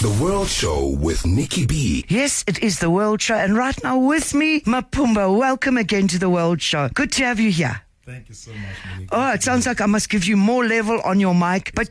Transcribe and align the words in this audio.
The 0.00 0.16
World 0.18 0.48
Show 0.48 0.96
with 0.98 1.26
Nikki 1.26 1.66
B. 1.66 2.06
Yes, 2.08 2.42
it 2.46 2.62
is 2.62 2.78
the 2.78 2.88
World 2.88 3.20
Show, 3.20 3.34
and 3.34 3.54
right 3.54 3.76
now 3.84 3.98
with 3.98 4.32
me, 4.32 4.62
Mapumba. 4.62 5.36
Welcome 5.38 5.76
again 5.76 6.08
to 6.08 6.18
the 6.18 6.30
World 6.30 6.62
Show. 6.62 6.88
Good 6.94 7.12
to 7.12 7.24
have 7.24 7.38
you 7.38 7.50
here. 7.50 7.82
Thank 8.06 8.30
you 8.30 8.34
so 8.34 8.50
much, 8.52 8.76
Malika. 8.94 9.14
Oh, 9.14 9.32
it 9.32 9.42
sounds 9.42 9.66
like 9.66 9.82
I 9.82 9.84
must 9.84 10.08
give 10.08 10.24
you 10.24 10.38
more 10.38 10.64
level 10.64 11.02
on 11.02 11.20
your 11.20 11.34
mic, 11.34 11.72
but. 11.74 11.90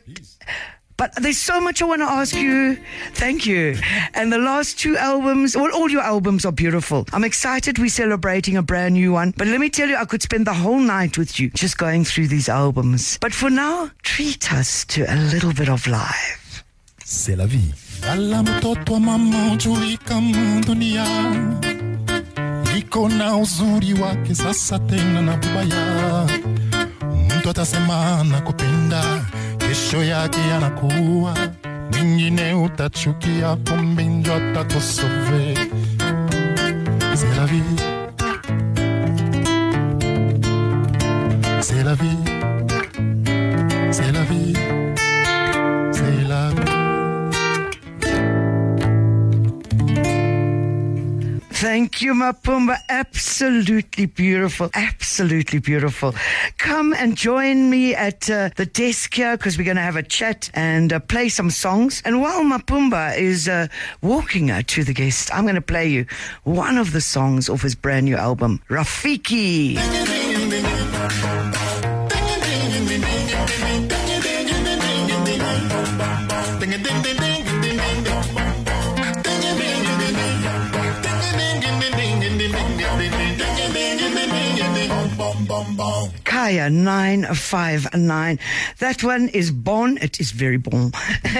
But 0.96 1.14
there's 1.22 1.38
so 1.38 1.60
much 1.60 1.80
I 1.80 1.84
want 1.84 2.02
to 2.02 2.10
ask 2.10 2.34
you. 2.34 2.78
Thank 3.12 3.46
you. 3.46 3.78
And 4.12 4.32
the 4.32 4.38
last 4.38 4.78
two 4.78 4.96
albums, 4.98 5.56
well, 5.56 5.72
all 5.72 5.88
your 5.88 6.02
albums 6.02 6.44
are 6.44 6.52
beautiful. 6.52 7.06
I'm 7.12 7.24
excited 7.24 7.78
we're 7.78 7.88
celebrating 7.88 8.56
a 8.56 8.62
brand 8.62 8.94
new 8.94 9.12
one. 9.12 9.32
But 9.36 9.46
let 9.46 9.60
me 9.60 9.70
tell 9.70 9.88
you, 9.88 9.96
I 9.96 10.04
could 10.04 10.20
spend 10.20 10.48
the 10.48 10.52
whole 10.52 10.80
night 10.80 11.16
with 11.16 11.38
you 11.38 11.48
just 11.50 11.78
going 11.78 12.04
through 12.04 12.26
these 12.26 12.48
albums. 12.48 13.18
But 13.18 13.32
for 13.32 13.48
now, 13.50 13.92
treat 14.02 14.52
us 14.52 14.84
to 14.86 15.04
a 15.04 15.16
little 15.16 15.54
bit 15.54 15.70
of 15.70 15.86
live. 15.86 16.64
C'est 17.02 17.34
la 17.34 17.46
vie. 17.46 17.72
Lala 18.06 18.42
mtoto 18.42 18.92
wa 18.92 19.00
mama 19.00 19.52
ujui 19.52 19.96
kama 19.96 20.60
dunia 20.66 21.04
iko 22.78 23.08
na 23.08 23.36
uzuri 23.36 23.94
wake 23.94 24.34
sasa 24.34 24.78
tena 24.78 25.22
na 25.22 25.36
bubaya. 25.36 26.26
Mtu 27.38 27.50
atasema 27.50 28.24
nakupenda, 28.24 29.02
kesho 29.58 30.04
yake 30.04 30.40
anakuwa 30.56 31.36
mwingine, 31.92 32.54
utachukia 32.54 33.56
kumbe 33.56 34.04
njo 34.04 34.34
atakosove. 34.34 35.54
C'est 37.14 37.36
la 37.36 37.46
vie, 37.46 37.62
c'est 41.60 41.84
la 41.84 41.94
vie, 41.94 42.16
Thank 51.80 52.02
you, 52.02 52.12
Mapumba. 52.12 52.76
Absolutely 52.90 54.04
beautiful. 54.04 54.68
Absolutely 54.74 55.60
beautiful. 55.60 56.14
Come 56.58 56.92
and 56.92 57.16
join 57.16 57.70
me 57.70 57.94
at 57.94 58.28
uh, 58.28 58.50
the 58.56 58.66
desk 58.66 59.14
here 59.14 59.34
because 59.38 59.56
we're 59.56 59.64
going 59.64 59.78
to 59.78 59.82
have 59.82 59.96
a 59.96 60.02
chat 60.02 60.50
and 60.52 60.92
uh, 60.92 61.00
play 61.00 61.30
some 61.30 61.48
songs. 61.48 62.02
And 62.04 62.20
while 62.20 62.42
Mapumba 62.42 63.16
is 63.16 63.48
uh, 63.48 63.68
walking 64.02 64.48
to 64.62 64.84
the 64.84 64.92
guest, 64.92 65.34
I'm 65.34 65.44
going 65.44 65.54
to 65.54 65.62
play 65.62 65.88
you 65.88 66.04
one 66.44 66.76
of 66.76 66.92
the 66.92 67.00
songs 67.00 67.48
off 67.48 67.62
his 67.62 67.74
brand 67.74 68.04
new 68.04 68.16
album, 68.16 68.60
Rafiki. 68.68 69.78
Kaya 86.24 86.70
959. 86.70 88.38
That 88.78 89.04
one 89.04 89.28
is 89.28 89.50
Bon. 89.50 89.98
It 89.98 90.18
is 90.20 90.30
very 90.30 90.56
bon. 90.56 90.92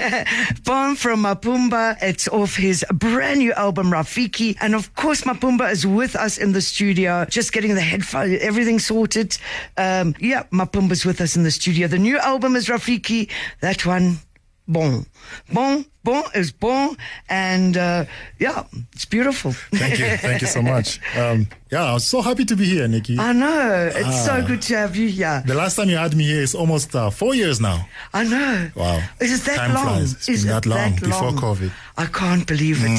bon 0.65 0.95
from 0.97 1.23
Mapumba. 1.23 1.97
It's 2.03 2.29
off 2.29 2.57
his 2.57 2.85
brand 2.93 3.39
new 3.39 3.53
album, 3.53 3.91
Rafiki. 3.91 4.57
And 4.61 4.75
of 4.75 4.95
course, 4.95 5.23
Mapumba 5.23 5.71
is 5.71 5.87
with 5.87 6.17
us 6.17 6.39
in 6.39 6.53
the 6.53 6.61
studio, 6.61 7.25
just 7.31 7.53
getting 7.53 7.75
the 7.75 7.81
headphone, 7.81 8.37
everything 8.41 8.79
sorted. 8.79 9.39
Um, 9.77 10.15
yeah, 10.21 10.45
Mapumba's 10.53 11.05
with 11.07 11.21
us 11.21 11.37
in 11.37 11.43
the 11.43 11.51
studio. 11.51 11.89
The 11.89 11.99
new 11.99 12.19
album 12.19 12.57
is 12.57 12.69
Rafiki. 12.69 13.31
That 13.61 13.87
one, 13.87 14.19
bon. 14.69 15.07
Bon, 15.53 15.85
bon 16.05 16.23
is 16.35 16.53
bon. 16.53 16.97
And 17.29 17.77
uh, 17.77 18.05
yeah, 18.39 18.65
it's 18.93 19.05
beautiful. 19.05 19.53
Thank 19.73 19.99
you. 19.99 20.17
Thank 20.17 20.41
you 20.43 20.47
so 20.49 20.63
much. 20.63 21.01
Um, 21.17 21.47
yeah, 21.71 21.85
I 21.85 21.93
was 21.95 22.05
so 22.05 22.21
happy 22.21 22.45
to 22.47 22.57
be 22.57 22.65
here, 22.65 22.89
Nikki. 22.89 23.17
I 23.19 23.33
know. 23.33 23.91
It's 23.95 24.25
so 24.25 24.33
Ah. 24.43 24.47
good 24.47 24.61
to 24.63 24.77
have 24.77 24.97
you 24.97 25.09
here. 25.09 25.43
The 25.47 25.55
last 25.55 25.77
time 25.77 25.89
you 25.89 25.97
had 25.97 26.17
me 26.17 26.25
here 26.25 26.43
is 26.43 26.55
almost 26.55 26.95
uh, 26.97 27.11
four 27.11 27.35
years 27.35 27.61
now. 27.61 27.87
I 28.13 28.25
know. 28.25 28.71
Wow. 28.75 29.01
Is 29.21 29.33
it 29.41 29.45
that 29.47 29.57
Time 29.57 29.75
long? 29.75 29.85
flies. 29.87 30.13
It's 30.15 30.29
Is 30.29 30.45
been 30.45 30.51
it 30.51 30.55
that 30.63 30.67
long, 30.67 30.93
that 30.95 31.01
before 31.03 31.31
long? 31.31 31.37
COVID. 31.39 31.71
I 31.97 32.07
can't 32.07 32.47
believe 32.47 32.83
it. 32.83 32.99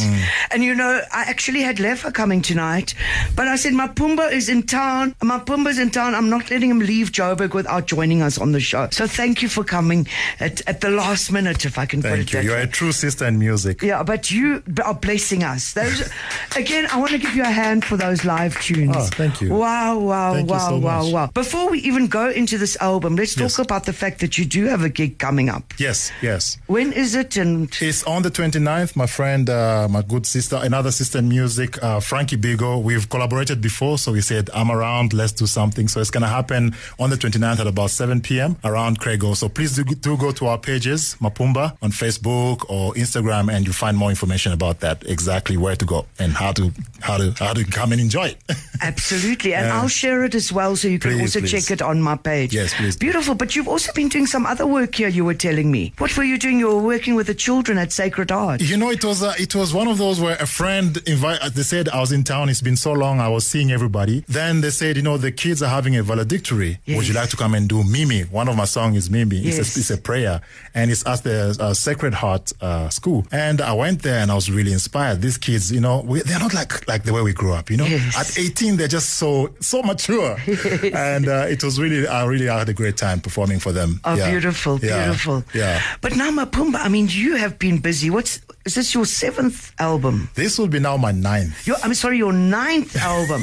And 0.52 0.64
you 0.64 0.76
know, 0.76 1.02
I 1.12 1.24
actually 1.24 1.62
had 1.64 1.78
Lefa 1.78 2.14
coming 2.14 2.42
tonight, 2.42 2.94
but 3.36 3.48
I 3.48 3.56
said, 3.56 3.74
Mapumba 3.74 4.32
is 4.32 4.48
in 4.48 4.64
town. 4.64 5.16
My 5.24 5.40
Mapumba's 5.40 5.80
in 5.80 5.90
town. 5.90 6.14
I'm 6.14 6.30
not 6.30 6.50
letting 6.52 6.70
him 6.70 6.80
leave 6.80 7.12
Joburg 7.12 7.54
without 7.56 7.88
joining 7.88 8.22
us 8.22 8.38
on 8.38 8.52
the 8.52 8.60
show. 8.60 8.88
So 8.92 9.08
thank 9.08 9.42
you 9.42 9.50
for 9.50 9.64
coming 9.64 10.08
at, 10.40 10.62
at 10.68 10.82
the 10.82 10.92
last 10.92 11.32
minute, 11.32 11.66
if 11.66 11.78
I 11.80 11.86
can 11.88 12.02
put 12.04 12.11
Thank 12.18 12.34
you. 12.34 12.42
You're 12.42 12.56
way. 12.58 12.64
a 12.64 12.68
true 12.68 12.92
sister 12.92 13.26
in 13.26 13.40
music. 13.40 13.82
yeah, 13.82 14.04
but 14.04 14.30
you 14.32 14.64
are 14.84 14.94
blessing 14.94 15.44
us. 15.44 15.74
Those, 15.74 16.10
again, 16.56 16.88
I 16.92 17.00
want 17.00 17.12
to 17.12 17.18
give 17.18 17.36
you 17.36 17.44
a 17.44 17.46
hand 17.52 17.84
for 17.86 17.98
those 17.98 18.26
live 18.26 18.60
tunes. 18.62 18.96
Oh, 18.96 19.06
thank 19.06 19.42
you. 19.42 19.50
Wow, 19.54 20.00
wow, 20.00 20.34
Thank 20.34 20.50
wow, 20.50 20.70
so 20.70 20.78
wow, 20.78 21.04
much. 21.04 21.14
wow. 21.14 21.28
Before 21.34 21.70
we 21.70 21.80
even 21.80 22.08
go 22.08 22.30
into 22.30 22.58
this 22.58 22.78
album, 22.82 23.16
let's 23.16 23.38
Yes. 23.38 23.56
talk 23.56 23.66
about 23.66 23.86
the 23.86 23.94
fact 23.94 24.20
that 24.20 24.38
you 24.38 24.46
do 24.46 24.66
have 24.66 24.84
a 24.84 24.90
gig 24.90 25.18
coming 25.18 25.50
up. 25.50 25.74
Yes, 25.78 26.12
yes. 26.22 26.58
When 26.68 26.92
is 26.94 27.16
it? 27.16 27.38
And 27.38 27.70
It's 27.82 28.04
on 28.04 28.22
the 28.24 28.30
29th. 28.32 28.96
My 28.96 29.08
friend, 29.08 29.50
uh, 29.50 29.88
my 29.90 30.02
good 30.02 30.26
sister, 30.26 30.58
another 30.62 30.92
sister 30.92 31.20
in 31.20 31.30
music, 31.30 31.82
uh, 31.84 32.00
Frankie 32.00 32.38
Bigo. 32.38 32.82
We've 32.82 33.08
collaborated 33.10 33.62
before, 33.62 33.98
so 33.98 34.12
we 34.12 34.22
said, 34.22 34.50
I'm 34.54 34.70
around, 34.72 35.14
let's 35.14 35.32
do 35.32 35.46
something. 35.48 35.88
So 35.88 36.00
it's 36.02 36.12
going 36.12 36.24
to 36.24 36.30
happen 36.30 36.76
on 37.00 37.10
the 37.10 37.16
29th 37.16 37.60
at 37.60 37.68
about 37.68 37.90
7 37.92 38.22
p.m. 38.22 38.58
around 38.64 39.00
Craig 39.00 39.22
Hall. 39.22 39.36
So 39.36 39.48
please 39.50 39.76
do, 39.76 39.84
do 39.84 40.18
go 40.18 40.32
to 40.32 40.48
our 40.48 40.58
pages, 40.58 41.16
Mapumba, 41.22 41.78
on 41.82 41.92
Facebook 42.02 42.66
or 42.70 42.94
Instagram, 42.96 43.52
and 43.54 43.66
you 43.68 43.74
find 43.74 43.96
more 43.98 44.10
information 44.10 44.52
about 44.54 44.80
that, 44.80 45.04
exactly 45.06 45.58
where 45.58 45.76
to 45.76 45.86
go 45.86 46.06
and 46.20 46.34
how 46.34 46.52
to, 46.54 46.72
how 47.02 47.18
to, 47.18 47.32
how 47.38 47.54
to 47.54 47.64
come 47.66 47.92
and 47.92 48.02
enjoy 48.02 48.28
it. 48.34 48.38
Absolutely. 48.82 49.54
And 49.54 49.68
Yeah. 49.68 49.78
I'll 49.82 49.88
share 49.88 50.24
it 50.24 50.34
as 50.36 50.52
well 50.52 50.76
so 50.76 50.88
you 50.88 51.00
can 51.00 51.12
Please, 51.12 51.22
also 51.36 51.40
please. 51.42 51.52
check 51.52 51.72
it 51.72 51.82
on 51.82 52.02
my 52.02 52.16
page. 52.18 52.54
Yes, 52.54 52.74
please. 52.74 52.98
Beautiful. 52.98 53.36
But 53.36 53.56
you've 53.56 53.68
also 53.68 53.92
been 53.94 54.10
doing 54.10 54.26
some 54.28 54.46
other 54.46 54.66
work 54.66 54.96
here, 54.96 55.08
you 55.08 55.24
were 55.26 55.34
telling 55.48 55.70
me. 55.72 55.94
What 56.00 56.16
were 56.18 56.24
you 56.24 56.38
doing? 56.38 56.60
You 56.60 56.68
were 56.68 56.82
working 56.82 57.16
with 57.16 57.28
the 57.28 57.36
children 57.36 57.78
at 57.78 57.92
Sacred 57.92 58.32
Heart. 58.32 58.62
You 58.62 58.78
know, 58.78 58.90
it 58.90 59.04
was 59.06 59.22
uh, 59.24 59.34
it 59.38 59.54
was 59.56 59.74
one 59.74 59.88
of 59.88 59.98
those 59.98 60.20
where 60.20 60.36
a 60.40 60.48
friend 60.48 60.98
invite. 61.08 61.40
uh, 61.42 61.50
They 61.50 61.64
said 61.64 61.90
I 61.90 62.00
was 62.00 62.12
in 62.12 62.24
town. 62.24 62.50
It's 62.50 62.62
been 62.62 62.76
so 62.78 62.94
long. 62.94 63.20
I 63.20 63.30
was 63.30 63.46
seeing 63.46 63.72
everybody. 63.72 64.24
Then 64.28 64.62
they 64.62 64.72
said, 64.72 64.96
you 64.98 65.04
know, 65.04 65.18
the 65.18 65.32
kids 65.32 65.62
are 65.62 65.70
having 65.70 65.96
a 65.96 66.04
valedictory. 66.04 66.80
Would 66.88 67.08
you 67.08 67.14
like 67.14 67.30
to 67.30 67.38
come 67.38 67.54
and 67.54 67.68
do 67.70 67.84
Mimi? 67.84 68.22
One 68.24 68.48
of 68.50 68.56
my 68.58 68.66
songs 68.66 68.98
is 68.98 69.10
Mimi. 69.10 69.38
Yes. 69.38 69.60
It's, 69.60 69.76
a, 69.76 69.80
it's 69.80 69.90
a 69.92 69.98
prayer, 69.98 70.42
and 70.74 70.90
it's 70.92 71.06
at 71.06 71.24
the 71.24 71.56
uh, 71.60 71.74
Sacred 71.92 72.14
Heart 72.14 72.54
uh, 72.62 72.88
School. 72.90 73.26
And 73.34 73.60
I 73.60 73.74
went 73.74 74.02
there, 74.02 74.20
and 74.22 74.32
I 74.32 74.36
was 74.36 74.50
really 74.50 74.72
inspired. 74.72 75.22
These 75.22 75.38
kids, 75.38 75.72
you 75.72 75.82
know, 75.82 76.02
we, 76.06 76.22
they're 76.22 76.40
not 76.40 76.54
like 76.54 76.88
like 76.88 77.04
the 77.04 77.12
way 77.14 77.22
we 77.22 77.34
grew 77.34 77.52
up. 77.54 77.70
You 77.70 77.78
know, 77.78 77.86
Yes. 77.86 78.16
at 78.18 78.40
18, 78.40 78.78
they're 78.78 78.88
just 78.88 79.10
so 79.22 79.54
so 79.60 79.84
mature. 79.84 80.38
and 80.94 81.28
uh, 81.28 81.46
it 81.54 81.64
was 81.64 81.80
really, 81.84 82.08
I 82.08 82.24
really 82.26 82.46
had 82.48 82.70
a 82.70 82.74
great 82.74 82.96
time 82.96 83.20
performing 83.20 83.60
for 83.60 83.74
them. 83.74 84.00
Oh, 84.06 84.16
Yeah. 84.16 84.30
beautiful, 84.32 84.78
beautiful. 84.80 85.44
Yeah. 85.54 85.82
But 86.00 86.16
now, 86.16 86.32
Mapumba, 86.32 86.78
I 86.80 86.88
mean, 86.88 87.08
you 87.10 87.36
have 87.36 87.60
been 87.60 87.80
busy. 87.80 88.10
What's 88.10 88.40
is 88.64 88.76
this 88.76 88.94
your 88.94 89.06
seventh 89.06 89.74
album? 89.80 90.30
This 90.36 90.60
will 90.60 90.68
be 90.68 90.80
now 90.80 90.96
my 90.96 91.12
ninth. 91.12 91.66
Your, 91.68 91.78
I'm 91.84 91.94
sorry, 91.96 92.18
your 92.20 92.32
ninth 92.34 92.96
album. 93.14 93.42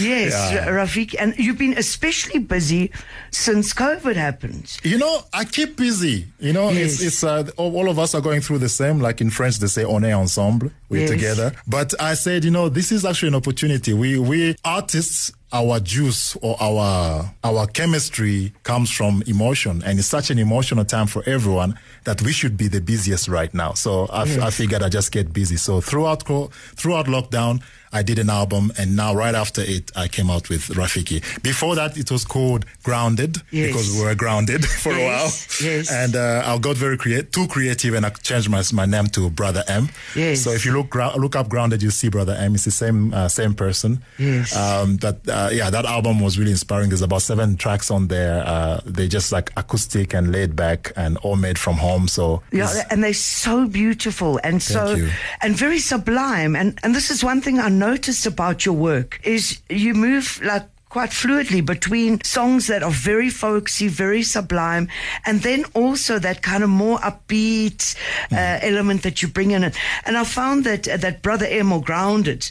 Yes, 0.00 0.32
Yeah. 0.32 0.68
Ra- 0.70 0.84
Rafiki. 0.84 1.16
And 1.18 1.34
you've 1.36 1.58
been 1.58 1.76
especially 1.76 2.38
busy 2.38 2.90
since 3.32 3.74
COVID 3.74 4.14
happened. 4.14 4.78
You 4.84 4.98
know, 4.98 5.24
I 5.34 5.44
keep 5.44 5.76
busy. 5.76 6.26
You 6.38 6.52
know, 6.52 6.70
Yes. 6.70 6.92
it's, 6.94 7.02
it's 7.02 7.24
uh, 7.24 7.50
all 7.56 7.81
all 7.82 7.90
of 7.90 7.98
us 7.98 8.14
are 8.14 8.20
going 8.20 8.40
through 8.40 8.58
the 8.58 8.68
same. 8.68 9.00
Like 9.00 9.20
in 9.20 9.28
French, 9.30 9.58
they 9.58 9.66
say 9.66 9.84
"on 9.84 10.04
est 10.04 10.12
ensemble." 10.12 10.70
We're 10.92 11.00
Yes. 11.00 11.10
together. 11.10 11.52
But 11.66 11.94
I 12.00 12.14
said, 12.14 12.44
you 12.44 12.50
know, 12.50 12.68
this 12.68 12.92
is 12.92 13.04
actually 13.04 13.28
an 13.28 13.34
opportunity. 13.34 13.92
We 13.94 14.18
we 14.18 14.54
artists. 14.64 15.32
Our 15.54 15.80
juice 15.80 16.34
or 16.40 16.56
our 16.62 17.30
our 17.44 17.66
chemistry 17.66 18.54
comes 18.62 18.90
from 18.90 19.22
emotion, 19.26 19.82
and 19.84 19.98
it's 19.98 20.08
such 20.08 20.30
an 20.30 20.38
emotional 20.38 20.86
time 20.86 21.06
for 21.06 21.22
everyone 21.26 21.78
that 22.04 22.22
we 22.22 22.32
should 22.32 22.56
be 22.56 22.68
the 22.68 22.80
busiest 22.80 23.28
right 23.28 23.52
now. 23.52 23.74
So 23.74 24.08
I 24.10 24.50
figured 24.50 24.82
I 24.82 24.88
just 24.88 25.12
get 25.12 25.30
busy. 25.34 25.58
So 25.58 25.82
throughout 25.82 26.22
throughout 26.22 27.04
lockdown, 27.06 27.60
I 27.92 28.02
did 28.02 28.18
an 28.18 28.30
album, 28.30 28.72
and 28.78 28.96
now 28.96 29.14
right 29.14 29.34
after 29.34 29.60
it, 29.60 29.92
I 29.94 30.08
came 30.08 30.30
out 30.30 30.48
with 30.48 30.68
Rafiki. 30.74 31.20
Before 31.42 31.74
that, 31.74 31.98
it 31.98 32.10
was 32.10 32.24
called 32.24 32.64
Grounded 32.82 33.36
Yes. 33.50 33.66
because 33.66 33.92
we 33.94 34.04
were 34.06 34.14
grounded 34.14 34.64
for 34.82 34.92
a 34.92 35.04
while. 35.04 35.24
Yes, 35.28 35.60
yes. 35.62 35.92
And 35.92 36.16
uh, 36.16 36.42
I 36.46 36.56
got 36.56 36.76
very 36.78 36.96
creative, 36.96 37.30
too 37.30 37.46
creative, 37.48 37.92
and 37.92 38.06
I 38.06 38.10
changed 38.22 38.48
my, 38.48 38.62
my 38.72 38.86
name 38.86 39.08
to 39.08 39.28
Brother 39.28 39.62
M. 39.68 39.90
Yes. 40.16 40.40
So 40.44 40.50
if 40.52 40.64
you 40.64 40.72
look 40.72 40.81
grou- 40.84 41.16
look 41.16 41.36
up 41.36 41.48
Grounded, 41.48 41.82
you 41.82 41.90
see 41.90 42.08
Brother 42.08 42.34
M. 42.38 42.54
It's 42.54 42.64
the 42.64 42.70
same 42.70 43.12
uh, 43.14 43.28
same 43.28 43.54
person. 43.54 44.02
Yes. 44.18 44.54
Um, 44.56 44.96
that 44.98 45.26
uh, 45.28 45.50
yeah, 45.52 45.70
that 45.70 45.84
album 45.84 46.20
was 46.20 46.38
really 46.38 46.50
inspiring. 46.52 46.88
There's 46.90 47.02
about 47.02 47.22
seven 47.22 47.56
tracks 47.56 47.90
on 47.90 48.08
there. 48.08 48.42
Uh, 48.46 48.80
they 48.84 49.08
just 49.08 49.32
like 49.32 49.50
acoustic 49.56 50.14
and 50.14 50.32
laid 50.32 50.54
back 50.56 50.92
and 50.96 51.16
all 51.18 51.36
made 51.36 51.58
from 51.58 51.76
home. 51.76 52.08
So 52.08 52.42
Yeah, 52.52 52.68
and 52.90 53.02
they're 53.02 53.12
so 53.14 53.66
beautiful 53.66 54.38
and 54.44 54.62
so 54.62 54.94
you. 54.94 55.10
and 55.40 55.56
very 55.56 55.78
sublime. 55.78 56.54
And 56.56 56.78
and 56.82 56.94
this 56.94 57.10
is 57.10 57.24
one 57.24 57.40
thing 57.40 57.58
I 57.58 57.68
noticed 57.68 58.26
about 58.26 58.64
your 58.66 58.74
work 58.74 59.20
is 59.24 59.60
you 59.68 59.94
move 59.94 60.40
like 60.44 60.64
quite 60.92 61.08
fluidly 61.10 61.64
between 61.64 62.22
songs 62.22 62.66
that 62.66 62.82
are 62.82 62.90
very 62.90 63.30
folksy, 63.30 63.88
very 63.88 64.22
sublime, 64.22 64.86
and 65.24 65.40
then 65.42 65.64
also 65.72 66.18
that 66.18 66.42
kind 66.42 66.62
of 66.62 66.68
more 66.68 66.98
upbeat 66.98 67.96
uh, 68.30 68.58
element 68.60 69.02
that 69.02 69.22
you 69.22 69.28
bring 69.28 69.52
in. 69.52 69.64
And 69.64 70.16
I 70.18 70.24
found 70.24 70.64
that 70.64 70.86
uh, 70.86 70.98
that 70.98 71.22
Brother 71.22 71.46
M 71.48 71.72
or 71.72 71.80
Grounded. 71.82 72.50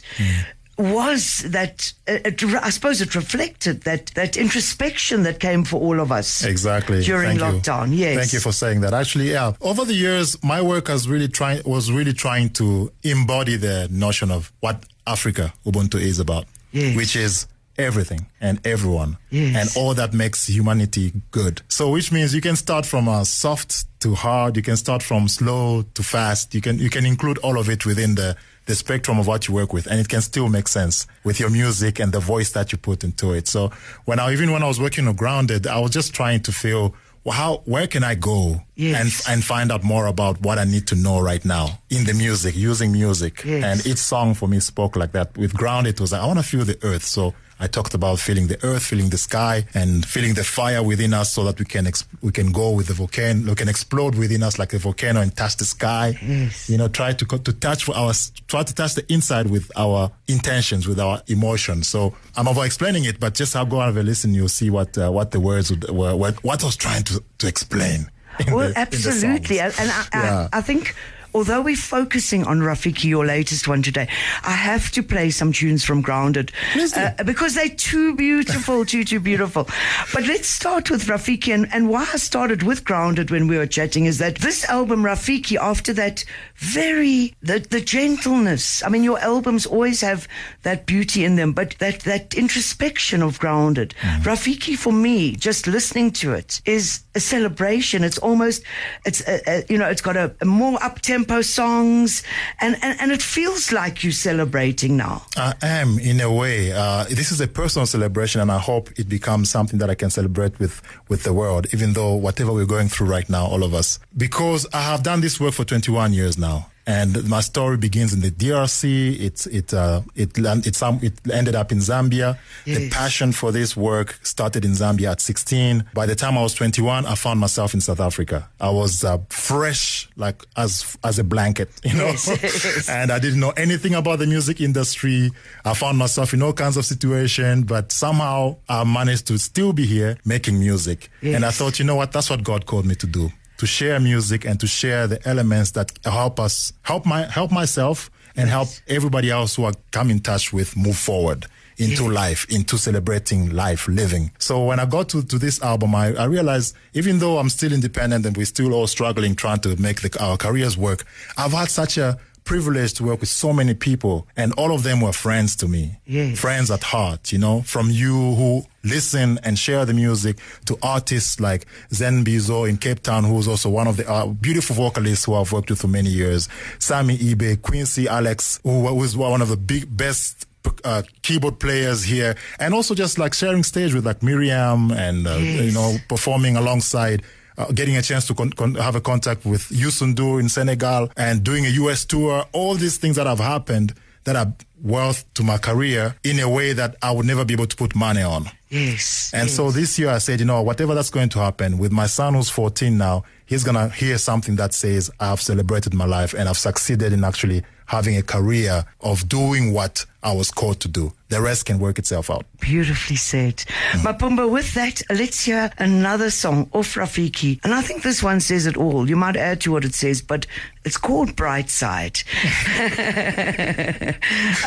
Was 0.78 1.44
that 1.50 1.92
uh, 2.08 2.18
it, 2.24 2.42
I 2.42 2.70
suppose 2.70 3.00
it 3.02 3.14
reflected 3.14 3.82
that 3.82 4.06
that 4.14 4.36
introspection 4.38 5.22
that 5.24 5.38
came 5.38 5.64
for 5.64 5.78
all 5.78 6.00
of 6.00 6.10
us 6.10 6.42
Exactly. 6.44 7.02
during 7.04 7.38
Thank 7.38 7.54
you. 7.54 7.60
lockdown. 7.60 7.96
Yes, 7.96 8.16
Thank 8.18 8.32
you 8.32 8.40
for 8.40 8.52
saying 8.52 8.80
that. 8.80 8.94
Actually, 8.94 9.30
yeah. 9.30 9.52
Over 9.60 9.84
the 9.84 9.92
years, 9.94 10.42
my 10.42 10.60
work 10.62 10.88
has 10.88 11.08
really 11.08 11.28
trying 11.28 11.60
was 11.66 11.92
really 11.92 12.14
trying 12.14 12.48
to 12.54 12.90
embody 13.04 13.56
the 13.56 13.86
notion 13.90 14.30
of 14.30 14.50
what 14.60 14.82
Africa 15.06 15.52
Ubuntu 15.66 16.00
is 16.00 16.18
about, 16.18 16.46
Yes. 16.72 16.96
which 16.96 17.14
is 17.16 17.46
everything 17.78 18.26
and 18.40 18.64
everyone 18.66 19.16
Yes. 19.30 19.56
and 19.56 19.70
all 19.84 19.94
that 19.94 20.12
makes 20.12 20.46
humanity 20.48 21.12
good. 21.30 21.62
So, 21.68 21.90
which 21.90 22.12
means 22.12 22.34
you 22.34 22.40
can 22.40 22.56
start 22.56 22.86
from 22.86 23.08
a 23.08 23.24
soft 23.24 23.86
to 24.00 24.14
hard. 24.14 24.56
You 24.56 24.62
can 24.62 24.76
start 24.76 25.02
from 25.02 25.28
slow 25.28 25.82
to 25.94 26.02
fast. 26.02 26.54
You 26.54 26.60
can 26.60 26.78
you 26.78 26.90
can 26.90 27.06
include 27.06 27.38
all 27.38 27.58
of 27.58 27.68
it 27.68 27.84
within 27.86 28.14
the 28.14 28.36
the 28.66 28.74
spectrum 28.76 29.18
of 29.18 29.26
what 29.26 29.48
you 29.48 29.54
work 29.54 29.72
with, 29.72 29.86
and 29.88 29.98
it 29.98 30.08
can 30.08 30.20
still 30.22 30.48
make 30.48 30.68
sense 30.68 31.06
with 31.24 31.40
your 31.40 31.50
music 31.50 31.98
and 31.98 32.12
the 32.12 32.20
voice 32.20 32.50
that 32.52 32.70
you 32.70 32.78
put 32.78 33.02
into 33.02 33.32
it. 33.32 33.48
So, 33.48 33.70
when 34.04 34.18
I 34.20 34.32
even 34.32 34.52
when 34.52 34.62
I 34.62 34.68
was 34.68 34.78
working 34.78 35.08
on 35.08 35.14
Grounded, 35.16 35.66
I 35.66 35.78
was 35.80 35.90
just 35.90 36.14
trying 36.14 36.42
to 36.42 36.52
feel 36.52 36.94
well, 37.24 37.34
how 37.36 37.62
where 37.64 37.86
can 37.86 38.02
I 38.04 38.14
go 38.16 38.62
Yes. 38.74 39.26
and 39.28 39.34
and 39.34 39.44
find 39.44 39.70
out 39.72 39.82
more 39.84 40.06
about 40.06 40.40
what 40.42 40.58
I 40.58 40.64
need 40.64 40.86
to 40.88 40.94
know 40.96 41.20
right 41.20 41.44
now 41.44 41.78
in 41.90 42.04
the 42.04 42.14
music, 42.14 42.54
using 42.56 42.92
music. 42.92 43.42
Yes. 43.44 43.64
And 43.64 43.86
each 43.86 43.98
song 43.98 44.34
for 44.34 44.48
me 44.48 44.60
spoke 44.60 44.96
like 44.96 45.12
that. 45.12 45.36
With 45.38 45.54
Ground, 45.54 45.86
it 45.86 46.00
was 46.00 46.10
like, 46.12 46.20
I 46.22 46.26
want 46.26 46.38
to 46.40 46.44
feel 46.44 46.64
the 46.64 46.78
earth. 46.82 47.04
So 47.04 47.34
I 47.62 47.68
talked 47.68 47.94
about 47.94 48.18
feeling 48.18 48.48
the 48.48 48.58
earth, 48.64 48.82
feeling 48.82 49.08
the 49.10 49.18
sky, 49.18 49.64
and 49.72 50.04
feeling 50.04 50.34
the 50.34 50.42
fire 50.42 50.82
within 50.82 51.14
us, 51.14 51.32
so 51.32 51.44
that 51.44 51.58
we 51.58 51.64
can 51.64 51.86
ex- 51.86 52.04
we 52.20 52.32
can 52.32 52.50
go 52.52 52.72
with 52.72 52.88
the 52.88 52.94
volcano, 52.94 53.48
we 53.50 53.54
can 53.54 53.68
explode 53.68 54.14
within 54.16 54.42
us 54.42 54.58
like 54.58 54.72
a 54.74 54.78
volcano 54.78 55.20
and 55.20 55.30
touch 55.36 55.56
the 55.56 55.64
sky. 55.64 56.18
Yes. 56.20 56.68
You 56.68 56.76
know, 56.76 56.88
try 56.88 57.12
to 57.12 57.24
to 57.24 57.52
touch 57.52 57.84
for 57.84 57.94
our 57.96 58.12
try 58.48 58.62
to 58.64 58.74
touch 58.74 58.94
the 58.96 59.04
inside 59.12 59.46
with 59.48 59.70
our 59.76 60.10
intentions, 60.26 60.88
with 60.88 60.98
our 60.98 61.22
emotions. 61.28 61.86
So 61.88 62.14
I'm 62.36 62.48
over 62.48 62.64
explaining 62.64 63.04
it, 63.04 63.20
but 63.20 63.34
just 63.34 63.54
have 63.54 63.68
go 63.70 63.78
have 63.80 63.96
a 63.96 64.02
listen. 64.02 64.34
You'll 64.34 64.48
see 64.48 64.68
what 64.70 64.98
uh, 64.98 65.10
what 65.12 65.30
the 65.30 65.38
words 65.40 65.70
would, 65.70 65.88
were, 65.88 66.16
what, 66.16 66.42
what 66.42 66.62
I 66.62 66.66
was 66.66 66.76
trying 66.76 67.04
to 67.04 67.22
to 67.38 67.46
explain. 67.46 68.10
in 68.44 68.52
Well, 68.54 68.70
the- 68.70 68.78
absolutely. 68.78 69.60
And 69.60 69.72
I, 69.78 70.04
Yeah. 70.12 70.48
I, 70.52 70.58
I 70.58 70.60
think 70.62 70.94
although 71.34 71.62
we're 71.62 71.76
focusing 71.76 72.44
on 72.44 72.60
Rafiki, 72.60 73.04
your 73.04 73.24
latest 73.24 73.68
one 73.68 73.82
today, 73.82 74.08
I 74.42 74.52
have 74.52 74.90
to 74.92 75.02
play 75.02 75.30
some 75.30 75.52
tunes 75.52 75.84
from 75.84 76.02
Grounded 76.02 76.52
uh, 76.96 77.22
because 77.24 77.54
they're 77.54 77.68
too 77.68 78.14
beautiful, 78.16 78.84
too, 78.92 79.04
too 79.04 79.20
beautiful. 79.20 79.68
But 80.12 80.24
let's 80.26 80.48
start 80.48 80.90
with 80.90 81.06
Rafiki. 81.06 81.54
And, 81.54 81.68
and 81.72 81.88
why 81.88 82.08
I 82.12 82.16
started 82.16 82.62
with 82.62 82.84
Grounded 82.84 83.30
when 83.30 83.48
we 83.48 83.56
were 83.56 83.66
chatting 83.66 84.06
is 84.06 84.18
that 84.18 84.36
this 84.36 84.64
album, 84.66 85.02
Rafiki, 85.02 85.56
after 85.56 85.92
that 85.94 86.24
very, 86.56 87.34
the, 87.42 87.60
the 87.60 87.80
gentleness, 87.80 88.82
I 88.82 88.88
mean, 88.88 89.04
your 89.04 89.18
albums 89.18 89.66
always 89.66 90.00
have 90.00 90.28
that 90.62 90.86
beauty 90.86 91.24
in 91.24 91.36
them, 91.36 91.52
but 91.52 91.76
that, 91.78 92.00
that 92.00 92.34
introspection 92.34 93.22
of 93.22 93.38
Grounded. 93.38 93.94
Mm. 94.00 94.22
Rafiki, 94.22 94.76
for 94.76 94.92
me, 94.92 95.32
just 95.36 95.66
listening 95.66 96.10
to 96.12 96.32
it 96.32 96.60
is 96.64 97.02
a 97.14 97.20
celebration. 97.20 98.04
It's 98.04 98.18
almost, 98.18 98.62
it's, 99.04 99.26
a, 99.26 99.40
a, 99.46 99.64
you 99.68 99.78
know, 99.78 99.88
it's 99.88 100.02
got 100.02 100.16
a, 100.16 100.34
a 100.40 100.44
more 100.44 100.82
up 100.82 101.00
tempo 101.00 101.21
songs 101.42 102.22
and, 102.60 102.76
and, 102.82 103.00
and 103.00 103.12
it 103.12 103.22
feels 103.22 103.72
like 103.72 104.02
you're 104.02 104.12
celebrating 104.12 104.96
now. 104.96 105.22
I 105.36 105.54
am 105.62 105.98
in 105.98 106.20
a 106.20 106.32
way. 106.32 106.72
Uh, 106.72 107.04
this 107.04 107.32
is 107.32 107.40
a 107.40 107.48
personal 107.48 107.86
celebration, 107.86 108.40
and 108.40 108.50
I 108.50 108.58
hope 108.58 108.90
it 108.98 109.08
becomes 109.08 109.50
something 109.50 109.78
that 109.78 109.90
I 109.90 109.94
can 109.94 110.10
celebrate 110.10 110.58
with 110.58 110.82
with 111.08 111.22
the 111.22 111.32
world. 111.32 111.66
Even 111.72 111.92
though 111.92 112.14
whatever 112.14 112.52
we're 112.52 112.66
going 112.66 112.88
through 112.88 113.08
right 113.08 113.28
now, 113.28 113.46
all 113.46 113.62
of 113.62 113.74
us, 113.74 113.98
because 114.16 114.66
I 114.72 114.82
have 114.82 115.02
done 115.02 115.20
this 115.20 115.40
work 115.40 115.54
for 115.54 115.64
21 115.64 116.12
years 116.12 116.38
now. 116.38 116.71
And 116.86 117.28
my 117.28 117.40
story 117.40 117.76
begins 117.76 118.12
in 118.12 118.20
the 118.20 118.30
DRC. 118.30 119.20
It's 119.20 119.46
it 119.46 119.72
uh, 119.72 120.02
it 120.16 120.36
it 120.36 120.74
some 120.74 120.98
it 121.02 121.14
ended 121.30 121.54
up 121.54 121.70
in 121.70 121.78
Zambia. 121.78 122.38
The 122.64 122.90
passion 122.90 123.32
for 123.32 123.52
this 123.52 123.76
work 123.76 124.18
started 124.22 124.64
in 124.64 124.72
Zambia 124.72 125.12
at 125.12 125.20
16. 125.20 125.84
By 125.94 126.06
the 126.06 126.14
time 126.16 126.36
I 126.36 126.42
was 126.42 126.54
21, 126.54 127.06
I 127.06 127.14
found 127.14 127.38
myself 127.38 127.74
in 127.74 127.80
South 127.80 128.00
Africa. 128.00 128.48
I 128.60 128.70
was 128.70 129.04
uh, 129.04 129.18
fresh, 129.28 130.08
like 130.16 130.42
as 130.56 130.96
as 131.04 131.18
a 131.18 131.24
blanket, 131.24 131.68
you 131.84 131.94
know. 131.94 132.06
Yes. 132.06 132.88
and 132.88 133.12
I 133.12 133.18
didn't 133.18 133.40
know 133.40 133.50
anything 133.50 133.94
about 133.94 134.18
the 134.18 134.26
music 134.26 134.60
industry. 134.60 135.30
I 135.64 135.74
found 135.74 135.98
myself 135.98 136.34
in 136.34 136.42
all 136.42 136.52
kinds 136.52 136.76
of 136.76 136.84
situations, 136.84 137.64
but 137.64 137.92
somehow 137.92 138.56
I 138.68 138.82
managed 138.84 139.26
to 139.28 139.38
still 139.38 139.72
be 139.72 139.86
here 139.86 140.16
making 140.24 140.58
music. 140.58 141.10
And 141.22 141.44
I 141.44 141.50
thought, 141.52 141.78
you 141.78 141.84
know 141.84 141.94
what, 141.94 142.10
that's 142.12 142.28
what 142.30 142.42
God 142.42 142.66
called 142.66 142.86
me 142.86 142.94
to 142.96 143.06
do. 143.06 143.30
To 143.62 143.66
share 143.68 144.00
music 144.00 144.44
and 144.44 144.58
to 144.58 144.66
share 144.66 145.06
the 145.06 145.24
elements 145.24 145.70
that 145.70 145.96
help 146.02 146.40
us, 146.40 146.72
help 146.82 147.06
my, 147.06 147.30
help 147.30 147.52
myself 147.52 148.10
and 148.34 148.48
help 148.48 148.66
everybody 148.88 149.30
else 149.30 149.54
who 149.54 149.62
are 149.62 149.72
come 149.92 150.10
in 150.10 150.18
touch 150.18 150.52
with 150.52 150.76
move 150.76 150.96
forward 150.96 151.46
into 151.78 152.10
life, 152.10 152.44
into 152.50 152.76
celebrating 152.76 153.50
life, 153.50 153.86
living. 153.86 154.32
So 154.40 154.64
when 154.64 154.80
I 154.80 154.84
got 154.84 155.10
to, 155.10 155.22
to 155.22 155.38
this 155.38 155.62
album, 155.62 155.94
I, 155.94 156.12
I 156.14 156.24
realized 156.24 156.74
even 156.94 157.20
though 157.20 157.38
I'm 157.38 157.48
still 157.48 157.72
independent 157.72 158.26
and 158.26 158.36
we're 158.36 158.46
still 158.46 158.74
all 158.74 158.88
struggling 158.88 159.36
trying 159.36 159.60
to 159.60 159.80
make 159.80 160.00
the, 160.00 160.20
our 160.20 160.36
careers 160.36 160.76
work, 160.76 161.04
I've 161.38 161.52
had 161.52 161.70
such 161.70 161.98
a 161.98 162.18
privilege 162.44 162.94
to 162.94 163.04
work 163.04 163.20
with 163.20 163.28
so 163.28 163.52
many 163.52 163.74
people 163.74 164.26
and 164.36 164.52
all 164.54 164.74
of 164.74 164.82
them 164.82 165.00
were 165.00 165.12
friends 165.12 165.54
to 165.56 165.68
me. 165.68 165.96
Yes. 166.06 166.38
Friends 166.38 166.70
at 166.70 166.82
heart, 166.82 167.32
you 167.32 167.38
know, 167.38 167.62
from 167.62 167.90
you 167.90 168.12
who 168.34 168.64
listen 168.84 169.38
and 169.44 169.58
share 169.58 169.84
the 169.84 169.94
music 169.94 170.38
to 170.66 170.76
artists 170.82 171.38
like 171.40 171.66
Zen 171.92 172.24
Bizo 172.24 172.68
in 172.68 172.76
Cape 172.78 173.00
Town, 173.02 173.24
who's 173.24 173.46
also 173.46 173.70
one 173.70 173.86
of 173.86 173.96
the 173.96 174.10
uh, 174.10 174.26
beautiful 174.26 174.74
vocalists 174.76 175.24
who 175.24 175.34
I've 175.34 175.52
worked 175.52 175.70
with 175.70 175.80
for 175.80 175.88
many 175.88 176.10
years. 176.10 176.48
Sammy 176.78 177.16
Ibe, 177.16 177.62
Quincy 177.62 178.08
Alex, 178.08 178.58
who 178.64 178.80
was 178.94 179.16
one 179.16 179.40
of 179.40 179.48
the 179.48 179.56
big, 179.56 179.96
best 179.96 180.46
uh, 180.84 181.02
keyboard 181.22 181.58
players 181.58 182.04
here, 182.04 182.36
and 182.58 182.72
also 182.74 182.94
just 182.94 183.18
like 183.18 183.34
sharing 183.34 183.62
stage 183.64 183.94
with 183.94 184.04
like 184.06 184.22
Miriam 184.22 184.90
and 184.92 185.26
uh, 185.26 185.36
Yes. 185.36 185.64
you 185.64 185.72
know 185.72 185.96
performing 186.08 186.56
alongside. 186.56 187.22
Uh, 187.58 187.70
getting 187.72 187.96
a 187.96 188.02
chance 188.02 188.26
to 188.26 188.34
con- 188.34 188.50
con- 188.50 188.74
have 188.76 188.96
a 188.96 189.00
contact 189.00 189.44
with 189.44 189.62
Youssou 189.68 190.40
in 190.40 190.48
Senegal 190.48 191.10
and 191.16 191.42
doing 191.42 191.66
a 191.66 191.70
US 191.70 192.04
tour, 192.04 192.44
all 192.52 192.74
these 192.74 192.96
things 192.98 193.16
that 193.16 193.26
have 193.26 193.40
happened 193.40 193.94
that 194.24 194.36
are 194.36 194.52
worth 194.82 195.32
to 195.34 195.42
my 195.42 195.58
career 195.58 196.14
in 196.24 196.38
a 196.40 196.48
way 196.48 196.72
that 196.72 196.96
I 197.02 197.12
would 197.12 197.26
never 197.26 197.44
be 197.44 197.54
able 197.54 197.66
to 197.66 197.76
put 197.76 197.94
money 197.94 198.22
on. 198.22 198.46
Yes. 198.68 199.30
And 199.34 199.50
so 199.50 199.70
this 199.70 199.98
year 199.98 200.10
I 200.10 200.18
said, 200.18 200.40
you 200.40 200.46
know, 200.46 200.62
whatever 200.62 200.94
that's 200.94 201.10
going 201.10 201.28
to 201.30 201.38
happen 201.38 201.78
with 201.78 201.92
my 201.92 202.06
son 202.06 202.34
who's 202.34 202.50
14 202.50 202.96
now, 202.96 203.24
he's 203.46 203.64
going 203.64 203.74
to 203.74 203.88
hear 203.94 204.18
something 204.18 204.56
that 204.56 204.74
says, 204.74 205.10
I've 205.20 205.40
celebrated 205.40 205.94
my 205.94 206.06
life 206.06 206.34
and 206.34 206.48
I've 206.48 206.58
succeeded 206.58 207.12
in 207.12 207.22
actually 207.22 207.64
having 207.86 208.16
a 208.16 208.22
career 208.22 208.84
of 209.00 209.28
doing 209.28 209.72
what 209.72 210.06
I 210.24 210.32
was 210.32 210.50
called 210.52 210.78
to 210.80 210.88
do. 210.88 211.12
The 211.30 211.40
rest 211.40 211.66
can 211.66 211.78
work 211.80 211.98
itself 211.98 212.30
out. 212.30 212.44
Beautifully 212.60 213.16
said. 213.16 213.56
Mapumba, 214.04 214.48
with 214.48 214.72
that, 214.74 215.02
let's 215.10 215.44
hear 215.44 215.70
another 215.78 216.30
song 216.30 216.68
of 216.72 216.86
Rafiki. 216.94 217.58
And 217.64 217.74
I 217.74 217.80
think 217.82 218.02
this 218.02 218.22
one 218.22 218.38
says 218.40 218.66
it 218.66 218.76
all. 218.76 219.08
You 219.08 219.16
might 219.16 219.36
add 219.36 219.60
to 219.62 219.72
what 219.72 219.84
it 219.84 219.94
says, 219.94 220.22
but 220.22 220.46
it's 220.84 220.96
called 220.98 221.34
Bright 221.34 221.70
Side. 221.70 222.20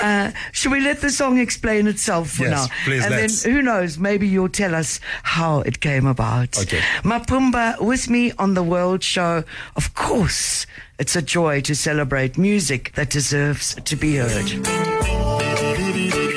uh, 0.01 0.31
should 0.51 0.71
we 0.71 0.81
let 0.81 1.01
the 1.01 1.09
song 1.09 1.38
explain 1.38 1.88
itself 1.88 2.31
for 2.31 2.43
Yes, 2.43 2.51
now? 2.67 2.75
please, 2.83 3.05
And 3.05 3.15
let's. 3.15 3.43
then 3.43 3.51
who 3.53 3.62
knows, 3.62 3.97
maybe 3.97 4.27
you'll 4.27 4.50
tell 4.50 4.75
us 4.75 5.00
how 5.24 5.62
it 5.62 5.79
came 5.79 6.05
about. 6.05 6.57
Okay. 6.57 6.81
Mapumba 7.03 7.79
with 7.79 8.09
me 8.09 8.31
on 8.39 8.55
the 8.55 8.63
World 8.63 9.03
Show. 9.03 9.43
Of 9.75 9.93
course, 9.93 10.65
it's 11.00 11.15
a 11.15 11.21
joy 11.21 11.62
to 11.62 11.75
celebrate 11.75 12.38
music 12.38 12.91
that 12.95 13.09
deserves 13.09 13.75
to 13.85 13.95
be 13.95 14.15
heard. 14.17 15.04
Tiriri. 15.86 16.35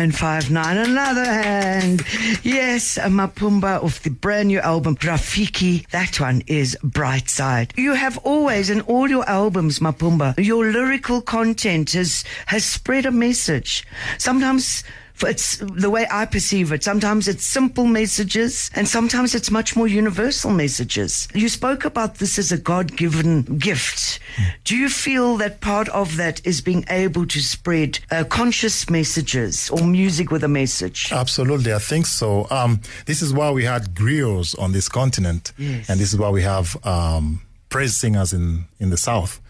959, 0.00 0.78
another 0.78 1.26
hand. 1.26 2.02
Yes, 2.42 2.96
Mapumba 2.96 3.82
of 3.82 4.02
the 4.02 4.08
brand 4.08 4.48
new 4.48 4.58
album, 4.60 4.96
Rafiki. 4.96 5.86
That 5.90 6.18
one 6.18 6.42
is 6.46 6.74
Bright 6.82 7.28
Side. 7.28 7.74
You 7.76 7.92
have 7.92 8.16
always, 8.24 8.70
in 8.70 8.80
all 8.82 9.10
your 9.10 9.28
albums, 9.28 9.78
Mapumba, 9.78 10.42
your 10.42 10.64
lyrical 10.64 11.20
content 11.20 11.92
has, 11.92 12.24
has 12.46 12.64
spread 12.64 13.04
a 13.04 13.10
message. 13.10 13.86
Sometimes 14.16 14.84
it's 15.22 15.58
the 15.58 15.90
way 15.90 16.06
I 16.10 16.24
perceive 16.26 16.72
it. 16.72 16.82
Sometimes 16.82 17.28
it's 17.28 17.44
simple 17.44 17.84
messages 17.86 18.70
and 18.74 18.88
sometimes 18.88 19.34
it's 19.34 19.50
much 19.50 19.76
more 19.76 19.86
universal 19.88 20.50
messages. 20.50 21.28
You 21.34 21.48
spoke 21.48 21.84
about 21.84 22.16
this 22.16 22.38
as 22.38 22.52
a 22.52 22.58
God 22.58 22.96
given 22.96 23.42
gift. 23.58 24.18
Do 24.64 24.76
you 24.76 24.88
feel 24.88 25.36
that 25.38 25.60
part 25.60 25.88
of 25.90 26.16
that 26.16 26.44
is 26.46 26.60
being 26.60 26.84
able 26.88 27.26
to 27.26 27.40
spread 27.40 27.98
uh, 28.10 28.24
conscious 28.24 28.88
messages 28.88 29.70
or 29.70 29.86
music 29.86 30.30
with 30.30 30.44
a 30.44 30.48
message? 30.48 31.12
Absolutely, 31.12 31.72
I 31.74 31.78
think 31.78 32.06
so. 32.06 32.46
Um, 32.50 32.80
this 33.06 33.22
is 33.22 33.32
why 33.32 33.50
we 33.50 33.64
had 33.64 33.94
griots 33.94 34.58
on 34.58 34.72
this 34.72 34.88
continent, 34.88 35.52
Yes. 35.58 35.88
and 35.90 36.00
this 36.00 36.12
is 36.12 36.18
why 36.18 36.30
we 36.30 36.42
have 36.42 36.76
um, 36.86 37.42
praise 37.68 37.96
singers 37.96 38.32
in, 38.32 38.64
in 38.78 38.90
the 38.90 38.96
south. 38.96 39.40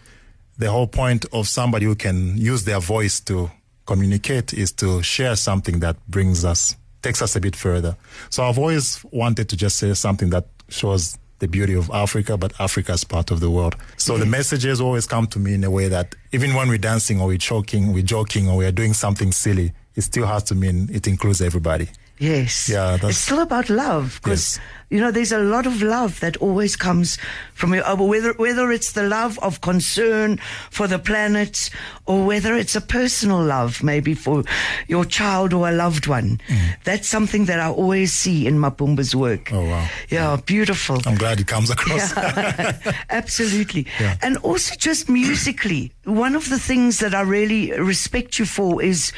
The 0.57 0.69
whole 0.69 0.87
point 0.87 1.25
of 1.33 1.47
somebody 1.47 1.85
who 1.85 1.95
can 1.95 2.37
use 2.37 2.65
their 2.65 2.79
voice 2.79 3.19
to 3.21 3.49
communicate 3.85 4.53
is 4.53 4.71
to 4.73 5.01
share 5.01 5.35
something 5.35 5.79
that 5.79 5.97
brings 6.07 6.45
us, 6.45 6.75
takes 7.01 7.21
us 7.21 7.35
a 7.35 7.39
bit 7.39 7.55
further. 7.55 7.95
So 8.29 8.43
I've 8.43 8.57
always 8.57 9.03
wanted 9.11 9.49
to 9.49 9.57
just 9.57 9.77
say 9.77 9.93
something 9.93 10.29
that 10.31 10.45
shows 10.69 11.17
the 11.39 11.47
beauty 11.47 11.73
of 11.73 11.89
Africa, 11.91 12.37
but 12.37 12.53
Africa 12.59 12.93
is 12.93 13.03
part 13.03 13.31
of 13.31 13.39
the 13.39 13.49
world. 13.49 13.75
So 13.97 14.17
the 14.17 14.23
mm-hmm. 14.23 14.31
messages 14.31 14.79
always 14.79 15.07
come 15.07 15.27
to 15.27 15.39
me 15.39 15.55
in 15.55 15.63
a 15.63 15.71
way 15.71 15.87
that 15.87 16.15
even 16.31 16.53
when 16.53 16.69
we're 16.69 16.77
dancing 16.77 17.19
or 17.19 17.27
we're 17.27 17.37
choking, 17.37 17.93
we're 17.93 18.03
joking 18.03 18.47
or 18.47 18.57
we're 18.57 18.71
doing 18.71 18.93
something 18.93 19.31
silly, 19.31 19.73
it 19.95 20.01
still 20.01 20.27
has 20.27 20.43
to 20.43 20.55
mean 20.55 20.89
it 20.93 21.07
includes 21.07 21.41
everybody. 21.41 21.89
Yes. 22.21 22.69
Yeah, 22.69 22.91
that's- 23.01 23.09
it's 23.09 23.17
still 23.17 23.39
about 23.41 23.67
love 23.69 24.19
because 24.21 24.57
Yes. 24.57 24.65
you 24.91 24.99
know 25.01 25.09
there's 25.09 25.31
a 25.31 25.39
lot 25.39 25.65
of 25.65 25.81
love 25.81 26.19
that 26.19 26.37
always 26.37 26.75
comes 26.75 27.17
from 27.55 27.73
your 27.73 27.83
uh, 27.83 27.95
whether 27.95 28.33
whether 28.37 28.71
it's 28.71 28.91
the 28.91 29.01
love 29.01 29.39
of 29.41 29.59
concern 29.61 30.37
for 30.69 30.85
the 30.87 30.99
planet 30.99 31.71
or 32.05 32.23
whether 32.23 32.55
it's 32.55 32.75
a 32.75 32.81
personal 32.81 33.41
love 33.43 33.81
maybe 33.81 34.13
for 34.13 34.43
your 34.87 35.03
child 35.03 35.51
or 35.51 35.67
a 35.67 35.71
loved 35.71 36.05
one. 36.05 36.39
Mm. 36.47 36.75
That's 36.83 37.07
something 37.09 37.45
that 37.45 37.59
I 37.59 37.69
always 37.71 38.13
see 38.13 38.45
in 38.45 38.59
Mapumba's 38.59 39.15
work. 39.15 39.49
Oh, 39.51 39.65
wow. 39.65 39.87
Yeah, 40.09 40.37
beautiful. 40.45 41.01
I'm 41.07 41.17
glad 41.17 41.39
it 41.39 41.47
comes 41.47 41.71
across. 41.71 42.15
Yeah, 42.15 42.77
absolutely. 43.09 43.87
Yeah. 43.99 44.17
And 44.21 44.37
also 44.43 44.75
just 44.77 45.09
musically, 45.09 45.91
one 46.05 46.35
of 46.35 46.49
the 46.49 46.59
things 46.59 46.99
that 46.99 47.15
I 47.15 47.21
really 47.21 47.71
respect 47.79 48.37
you 48.37 48.45
for 48.45 48.81
is 48.83 49.11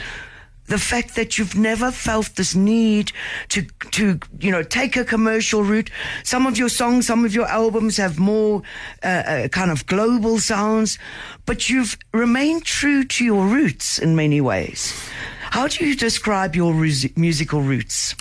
the 0.67 0.77
fact 0.77 1.15
that 1.15 1.37
you've 1.37 1.55
never 1.55 1.91
felt 1.91 2.35
this 2.35 2.55
need 2.55 3.11
to 3.49 3.63
to 3.91 4.19
you 4.39 4.51
know 4.51 4.63
take 4.63 4.95
a 4.95 5.03
commercial 5.03 5.63
route. 5.63 5.89
Some 6.23 6.47
of 6.47 6.57
your 6.57 6.69
songs, 6.69 7.07
some 7.07 7.25
of 7.25 7.33
your 7.33 7.47
albums 7.47 7.97
have 7.97 8.19
more 8.19 8.61
uh, 9.03 9.07
uh, 9.07 9.47
kind 9.49 9.71
of 9.71 9.85
global 9.85 10.39
sounds, 10.39 10.97
but 11.45 11.69
you've 11.69 11.97
remained 12.13 12.63
true 12.65 13.03
to 13.03 13.25
your 13.25 13.45
roots 13.45 13.99
in 13.99 14.15
many 14.15 14.41
ways. 14.41 14.93
How 15.51 15.67
do 15.67 15.85
you 15.85 15.95
describe 15.95 16.55
your 16.55 16.73
musical 17.15 17.61
roots? 17.61 18.15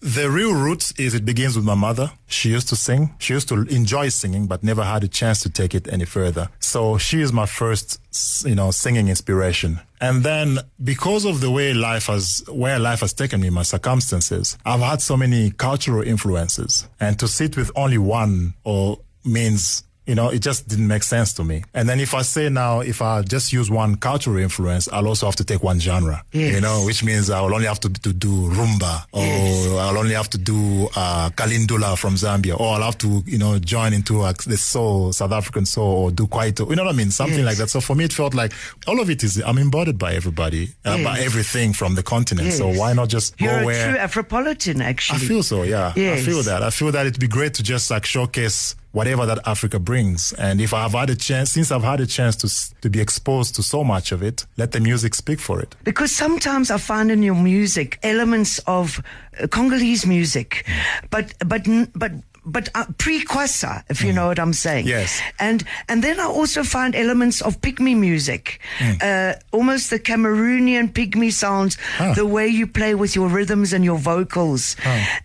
The 0.00 0.30
real 0.30 0.54
roots 0.54 0.92
is 0.96 1.12
it 1.12 1.24
begins 1.24 1.56
with 1.56 1.64
my 1.64 1.74
mother. 1.74 2.12
She 2.28 2.50
used 2.50 2.68
to 2.68 2.76
sing. 2.76 3.14
She 3.18 3.34
used 3.34 3.48
to 3.48 3.66
enjoy 3.66 4.10
singing, 4.10 4.46
but 4.46 4.62
never 4.62 4.84
had 4.84 5.02
a 5.02 5.08
chance 5.08 5.42
to 5.42 5.50
take 5.50 5.74
it 5.74 5.92
any 5.92 6.04
further. 6.04 6.50
So 6.60 6.98
she 6.98 7.20
is 7.20 7.32
my 7.32 7.46
first, 7.46 8.00
you 8.46 8.54
know, 8.54 8.70
singing 8.70 9.08
inspiration. 9.08 9.80
And 10.00 10.22
then 10.22 10.58
because 10.82 11.24
of 11.24 11.40
the 11.40 11.50
way 11.50 11.74
life 11.74 12.06
has, 12.06 12.42
where 12.48 12.78
life 12.78 13.00
has 13.00 13.12
taken 13.12 13.40
me, 13.40 13.50
my 13.50 13.62
circumstances, 13.62 14.56
I've 14.64 14.80
had 14.80 15.02
so 15.02 15.16
many 15.16 15.50
cultural 15.50 16.02
influences. 16.02 16.88
And 17.00 17.18
to 17.18 17.28
sit 17.28 17.56
with 17.56 17.70
only 17.74 17.98
one 17.98 18.54
or 18.64 18.98
means 19.24 19.84
you 20.08 20.14
know, 20.14 20.28
it 20.30 20.40
just 20.40 20.66
didn't 20.68 20.88
make 20.88 21.02
sense 21.04 21.32
to 21.34 21.44
me. 21.44 21.62
And 21.74 21.88
then 21.88 22.00
if 22.00 22.14
I 22.14 22.22
say 22.22 22.48
now, 22.48 22.80
if 22.80 23.02
I 23.02 23.22
just 23.22 23.52
use 23.52 23.70
one 23.70 23.96
cultural 23.96 24.38
influence, 24.38 24.88
I'll 24.90 25.06
also 25.06 25.26
have 25.26 25.36
to 25.36 25.44
take 25.44 25.62
one 25.62 25.78
genre, 25.78 26.24
Yes. 26.32 26.54
you 26.54 26.60
know, 26.60 26.84
which 26.86 27.04
means 27.04 27.28
I 27.30 27.40
will 27.42 27.54
only 27.54 27.66
have 27.66 27.78
to, 27.80 27.88
to 28.06 28.12
do 28.12 28.32
rumba 28.58 29.04
or 29.12 29.22
Yes. 29.22 29.66
I'll 29.84 29.98
only 29.98 30.14
have 30.14 30.30
to 30.30 30.38
do 30.38 30.88
uh, 30.96 31.28
Kalindula 31.36 31.96
from 31.98 32.14
Zambia 32.14 32.58
or 32.58 32.74
I'll 32.74 32.82
have 32.90 32.98
to, 32.98 33.22
you 33.26 33.38
know, 33.38 33.58
join 33.58 33.92
into 33.92 34.22
uh, 34.22 34.32
the 34.46 34.56
soul, 34.56 35.12
South 35.12 35.32
African 35.32 35.66
soul 35.66 36.04
or 36.04 36.10
do 36.10 36.26
Kwaito. 36.26 36.68
You 36.70 36.76
know 36.76 36.84
what 36.84 36.94
I 36.94 36.96
mean? 36.96 37.10
Something 37.10 37.38
Yes. 37.44 37.46
like 37.46 37.56
that. 37.58 37.68
So 37.70 37.80
for 37.80 37.94
me, 37.94 38.04
it 38.04 38.12
felt 38.14 38.32
like 38.34 38.52
all 38.86 39.00
of 39.00 39.10
it 39.10 39.22
is, 39.22 39.36
I'm 39.44 39.58
embodied 39.58 39.98
by 39.98 40.14
everybody, 40.14 40.70
uh, 40.86 41.04
by 41.04 41.20
everything 41.20 41.74
from 41.74 41.94
the 41.96 42.02
continent. 42.02 42.52
So 42.54 42.68
why 42.72 42.94
not 42.94 43.08
just 43.10 43.38
You're 43.38 43.52
go 43.56 43.60
a 43.60 43.66
where 43.66 43.88
true 43.90 43.98
Afropolitan, 44.22 44.82
actually. 44.82 45.16
I 45.16 45.28
feel 45.28 45.42
so, 45.42 45.64
yeah. 45.64 45.92
I 45.94 46.16
feel 46.20 46.42
that. 46.44 46.62
I 46.62 46.70
feel 46.70 46.92
that 46.92 47.06
it'd 47.06 47.20
be 47.20 47.28
great 47.28 47.54
to 47.54 47.62
just 47.62 47.90
like 47.90 48.06
showcase 48.06 48.74
whatever 48.92 49.26
that 49.26 49.38
Africa 49.46 49.78
brings. 49.78 50.32
And 50.34 50.60
if 50.60 50.72
I've 50.72 50.92
had 50.92 51.10
a 51.10 51.16
chance, 51.16 51.50
since 51.50 51.70
I've 51.70 51.82
had 51.82 52.00
a 52.00 52.06
chance 52.06 52.36
to 52.36 52.48
to 52.80 52.90
be 52.90 53.00
exposed 53.00 53.54
to 53.56 53.62
so 53.62 53.84
much 53.84 54.12
of 54.12 54.22
it, 54.22 54.46
let 54.56 54.72
the 54.72 54.80
music 54.80 55.14
speak 55.14 55.40
for 55.40 55.60
it. 55.60 55.76
Because 55.84 56.12
sometimes 56.14 56.70
I 56.70 56.78
find 56.78 57.10
in 57.10 57.22
your 57.22 57.34
music 57.34 57.98
elements 58.02 58.58
of 58.66 59.02
uh, 59.40 59.46
Congolese 59.48 60.06
music, 60.06 60.66
but 61.10 61.34
but 61.46 61.66
but 61.94 62.12
but 62.48 62.68
uh, 62.74 62.84
pre-Kwasa, 62.98 63.84
if 63.88 64.02
you 64.02 64.12
know 64.12 64.26
what 64.28 64.38
I'm 64.38 64.52
saying. 64.52 64.86
Mm. 64.86 64.88
Yes. 64.88 65.20
And 65.38 65.64
and 65.88 66.02
then 66.02 66.18
I 66.20 66.24
also 66.26 66.64
find 66.64 66.94
elements 66.94 67.40
of 67.42 67.60
pygmy 67.60 67.96
music, 67.96 68.60
Mm. 68.78 69.02
uh, 69.02 69.38
almost 69.52 69.90
the 69.90 69.98
Cameroonian 69.98 70.92
pygmy 70.92 71.32
sounds, 71.32 71.76
the 72.16 72.26
way 72.26 72.46
you 72.48 72.66
play 72.66 72.94
with 72.94 73.14
your 73.14 73.28
rhythms 73.28 73.72
and 73.72 73.84
your 73.84 73.98
vocals. 73.98 74.76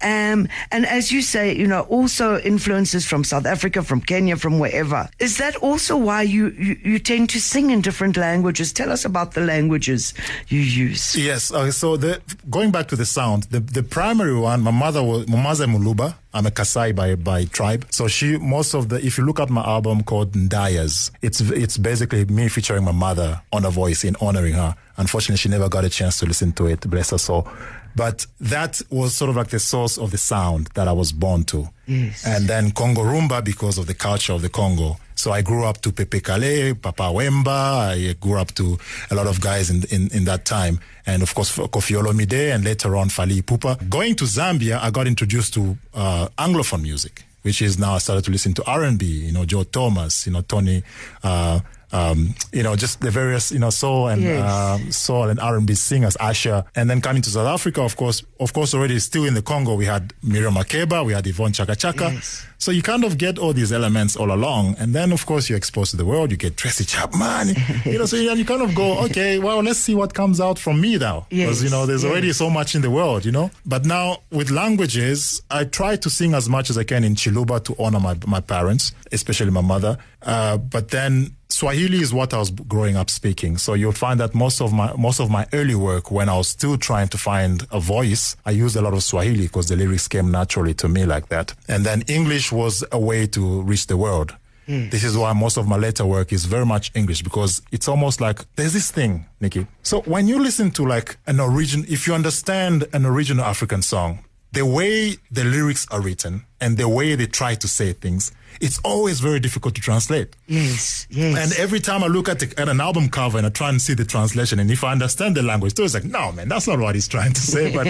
Um, 0.01 0.47
and 0.71 0.85
as 0.85 1.11
you 1.11 1.21
say, 1.21 1.55
you 1.55 1.67
know, 1.67 1.81
also 1.89 2.39
influences 2.39 3.05
from 3.05 3.23
South 3.23 3.45
Africa, 3.45 3.83
from 3.83 4.01
Kenya, 4.01 4.35
from 4.35 4.59
wherever. 4.59 5.09
Is 5.19 5.37
that 5.37 5.55
also 5.57 5.95
why 5.97 6.23
you, 6.23 6.49
you, 6.57 6.77
you 6.83 6.99
tend 6.99 7.29
to 7.31 7.39
sing 7.39 7.71
in 7.71 7.81
different 7.81 8.17
languages? 8.17 8.73
Tell 8.73 8.91
us 8.91 9.05
about 9.05 9.33
the 9.33 9.41
languages 9.41 10.13
you 10.47 10.59
use. 10.59 11.15
Yes. 11.15 11.51
Okay, 11.51 11.71
so 11.71 11.97
the, 11.97 12.21
going 12.49 12.71
back 12.71 12.87
to 12.89 12.95
the 12.95 13.05
sound, 13.05 13.43
the, 13.43 13.59
the 13.59 13.83
primary 13.83 14.37
one, 14.37 14.61
my 14.61 14.71
mother 14.71 15.03
was 15.03 15.25
Mamaza 15.27 15.67
Muluba. 15.67 16.15
I'm 16.33 16.45
a 16.47 16.51
Kasai 16.51 16.93
by, 16.93 17.15
by 17.15 17.45
tribe. 17.45 17.85
So 17.91 18.07
she, 18.07 18.37
most 18.37 18.73
of 18.73 18.89
the, 18.89 18.95
if 19.05 19.17
you 19.17 19.23
look 19.25 19.39
at 19.39 19.49
my 19.49 19.63
album 19.63 20.03
called 20.03 20.31
Ndayas, 20.31 21.11
it's, 21.21 21.41
it's 21.41 21.77
basically 21.77 22.25
me 22.25 22.47
featuring 22.49 22.83
my 22.83 22.91
mother 22.91 23.41
on 23.51 23.65
a 23.65 23.69
voice 23.69 24.03
in 24.03 24.15
honoring 24.19 24.53
her. 24.53 24.75
Unfortunately, 24.97 25.37
she 25.37 25.49
never 25.49 25.69
got 25.69 25.85
a 25.85 25.89
chance 25.89 26.19
to 26.19 26.25
listen 26.25 26.51
to 26.53 26.65
it, 26.67 26.81
bless 26.89 27.11
her 27.11 27.17
soul. 27.19 27.47
But 27.95 28.25
that 28.39 28.81
was 28.89 29.13
sort 29.15 29.29
of 29.29 29.35
like 29.35 29.49
the 29.49 29.59
source 29.59 29.99
of 29.99 30.09
the 30.09 30.17
sound 30.17 30.69
that 30.73 30.87
I 30.87 30.91
was 30.91 31.11
born 31.11 31.43
to. 31.45 31.69
Yes. 31.85 32.25
And 32.25 32.47
then 32.47 32.71
Congo 32.71 33.03
Rumba 33.03 33.43
because 33.43 33.77
of 33.77 33.85
the 33.85 33.93
culture 33.93 34.33
of 34.33 34.41
the 34.41 34.49
Congo. 34.49 34.97
So 35.15 35.31
I 35.31 35.41
grew 35.41 35.65
up 35.65 35.81
to 35.81 35.91
Pepe 35.91 36.19
Kalle, 36.21 36.75
Papa 36.75 37.03
Wemba. 37.03 38.09
I 38.09 38.13
grew 38.13 38.39
up 38.39 38.53
to 38.55 38.77
a 39.11 39.15
lot 39.15 39.27
of 39.27 39.41
guys 39.41 39.69
in, 39.69 39.83
in, 39.91 40.11
in 40.13 40.25
that 40.25 40.45
time. 40.45 40.79
And 41.05 41.21
of 41.21 41.33
course, 41.35 41.55
Koffi 41.57 41.95
Olomide 42.01 42.53
and 42.53 42.63
later 42.63 42.95
on 42.95 43.09
Fally 43.09 43.41
Ipupa. 43.41 43.89
Going 43.89 44.15
to 44.15 44.25
Zambia, 44.25 44.79
I 44.81 44.89
got 44.91 45.07
introduced 45.07 45.53
to 45.55 45.77
uh, 45.93 46.27
Anglophone 46.37 46.81
music, 46.81 47.23
which 47.41 47.61
is 47.61 47.77
now 47.77 47.95
I 47.95 47.97
started 47.99 48.23
to 48.25 48.31
listen 48.31 48.53
to 48.55 48.63
R&B, 48.65 49.05
you 49.05 49.31
know, 49.31 49.45
Joe 49.45 49.63
Thomas, 49.63 50.25
you 50.25 50.33
know, 50.33 50.41
Tony, 50.41 50.83
uh, 51.23 51.59
um, 51.93 52.33
you 52.51 52.63
know, 52.63 52.75
just 52.75 52.99
the 53.01 53.11
various, 53.11 53.51
you 53.51 53.59
know, 53.59 53.69
soul 53.69 54.07
and 54.07 54.21
Yes. 54.23 54.41
uh, 54.41 54.77
soul 54.91 55.29
and 55.29 55.39
R&B 55.39 55.75
singers, 55.75 56.17
Asha, 56.17 56.65
and 56.75 56.89
then 56.89 56.99
coming 57.01 57.21
to 57.21 57.29
South 57.29 57.47
Africa, 57.47 57.81
of 57.83 57.95
course, 57.95 58.23
of 58.39 58.51
course, 58.51 58.73
already 58.73 58.99
still 58.99 59.25
in 59.25 59.33
the 59.35 59.41
Congo, 59.41 59.75
we 59.75 59.85
had 59.85 60.13
Miriam 60.23 60.55
Makeba, 60.55 61.05
we 61.05 61.13
had 61.13 61.25
Yvonne 61.27 61.53
Chaka 61.53 61.75
Chaka. 61.75 62.09
Yes. 62.13 62.45
So 62.57 62.71
you 62.71 62.81
kind 62.81 63.03
of 63.03 63.17
get 63.17 63.37
all 63.37 63.51
these 63.53 63.73
elements 63.73 64.15
all 64.15 64.31
along, 64.31 64.75
and 64.79 64.95
then 64.95 65.11
of 65.11 65.25
course 65.25 65.49
you're 65.49 65.57
exposed 65.57 65.91
to 65.91 65.97
the 65.97 66.05
world. 66.05 66.31
You 66.31 66.37
get 66.37 66.55
Tracy 66.55 66.85
Chapman, 66.85 67.49
you 67.85 67.97
know. 67.99 68.05
So 68.05 68.15
you, 68.15 68.31
you 68.33 68.45
kind 68.45 68.61
of 68.61 68.73
go, 68.73 68.99
okay, 69.05 69.37
well, 69.37 69.61
let's 69.61 69.79
see 69.79 69.93
what 69.95 70.13
comes 70.13 70.39
out 70.39 70.57
from 70.57 70.79
me 70.79 70.97
now, 70.97 71.27
because 71.29 71.61
you 71.61 71.69
know 71.69 71.85
there's 71.85 72.05
already 72.05 72.31
so 72.31 72.49
much 72.49 72.73
in 72.73 72.81
the 72.81 72.89
world, 72.89 73.25
you 73.25 73.33
know. 73.33 73.51
But 73.65 73.85
now 73.85 74.19
with 74.31 74.49
languages, 74.49 75.41
I 75.51 75.65
try 75.65 75.97
to 75.97 76.09
sing 76.09 76.33
as 76.33 76.47
much 76.49 76.69
as 76.69 76.77
I 76.77 76.83
can 76.85 77.03
in 77.03 77.15
Chiluba 77.15 77.63
to 77.65 77.75
honor 77.77 77.99
my 77.99 78.15
my 78.25 78.39
parents, 78.41 78.93
especially 79.11 79.51
my 79.51 79.61
mother. 79.61 79.97
Uh, 80.21 80.57
but 80.57 80.89
then 80.89 81.35
Swahili 81.53 82.01
is 82.01 82.11
what 82.11 82.33
I 82.33 82.39
was 82.39 82.49
growing 82.49 82.97
up 82.97 83.11
speaking. 83.11 83.57
So 83.57 83.75
you'll 83.75 83.91
find 83.91 84.19
that 84.19 84.33
most 84.33 84.59
of 84.59 84.73
my 84.73 84.91
most 84.97 85.19
of 85.19 85.29
my 85.29 85.45
early 85.53 85.75
work, 85.75 86.09
when 86.09 86.27
I 86.27 86.35
was 86.35 86.47
still 86.47 86.77
trying 86.77 87.09
to 87.09 87.17
find 87.17 87.67
a 87.71 87.79
voice, 87.79 88.35
I 88.43 88.51
used 88.51 88.75
a 88.75 88.81
lot 88.81 88.93
of 88.93 89.03
Swahili 89.03 89.43
because 89.43 89.67
the 89.67 89.75
lyrics 89.75 90.07
came 90.07 90.31
naturally 90.31 90.73
to 90.73 90.89
me 90.89 91.05
like 91.05 91.29
that. 91.29 91.53
And 91.67 91.85
then 91.85 92.01
English 92.07 92.51
was 92.51 92.83
a 92.91 92.99
way 92.99 93.27
to 93.27 93.61
reach 93.61 93.85
the 93.85 93.97
world. 93.97 94.35
Hmm. 94.65 94.89
This 94.89 95.03
is 95.03 95.15
why 95.15 95.33
most 95.33 95.57
of 95.57 95.67
my 95.67 95.77
later 95.77 96.05
work 96.07 96.33
is 96.33 96.45
very 96.45 96.65
much 96.65 96.91
English 96.95 97.21
because 97.21 97.61
it's 97.71 97.87
almost 97.87 98.19
like 98.19 98.39
there's 98.55 98.73
this 98.73 98.89
thing, 98.89 99.27
Nikki. 99.39 99.67
So 99.83 100.01
when 100.01 100.27
you 100.27 100.39
listen 100.39 100.71
to 100.71 100.87
like 100.87 101.17
an 101.27 101.39
origin, 101.39 101.85
if 101.87 102.07
you 102.07 102.15
understand 102.15 102.87
an 102.93 103.05
original 103.05 103.45
African 103.45 103.83
song, 103.83 104.25
the 104.53 104.65
way 104.65 105.17
the 105.31 105.43
lyrics 105.43 105.87
are 105.89 105.99
written 105.99 106.45
and 106.61 106.77
the 106.77 106.87
way 106.87 107.15
they 107.15 107.25
try 107.25 107.55
to 107.55 107.67
say 107.67 107.91
things, 107.91 108.31
it's 108.61 108.79
always 108.83 109.19
very 109.19 109.39
difficult 109.39 109.73
to 109.75 109.81
translate. 109.81 110.35
Yes, 110.47 111.07
yes. 111.09 111.37
And 111.37 111.59
every 111.59 111.79
time 111.79 112.03
I 112.03 112.07
look 112.07 112.29
at, 112.29 112.39
the, 112.39 112.53
at 112.57 112.69
an 112.69 112.79
album 112.79 113.09
cover 113.09 113.39
and 113.39 113.47
I 113.47 113.49
try 113.49 113.69
and 113.69 113.81
see 113.81 113.95
the 113.95 114.05
translation, 114.05 114.59
and 114.59 114.69
if 114.69 114.83
I 114.83 114.91
understand 114.91 115.35
the 115.35 115.41
language, 115.41 115.73
it's 115.77 115.95
like, 115.95 116.05
no, 116.05 116.31
man, 116.31 116.49
that's 116.49 116.67
not 116.67 116.79
what 116.79 116.93
he's 116.93 117.07
trying 117.07 117.33
to 117.33 117.41
say. 117.41 117.73
But, 117.73 117.87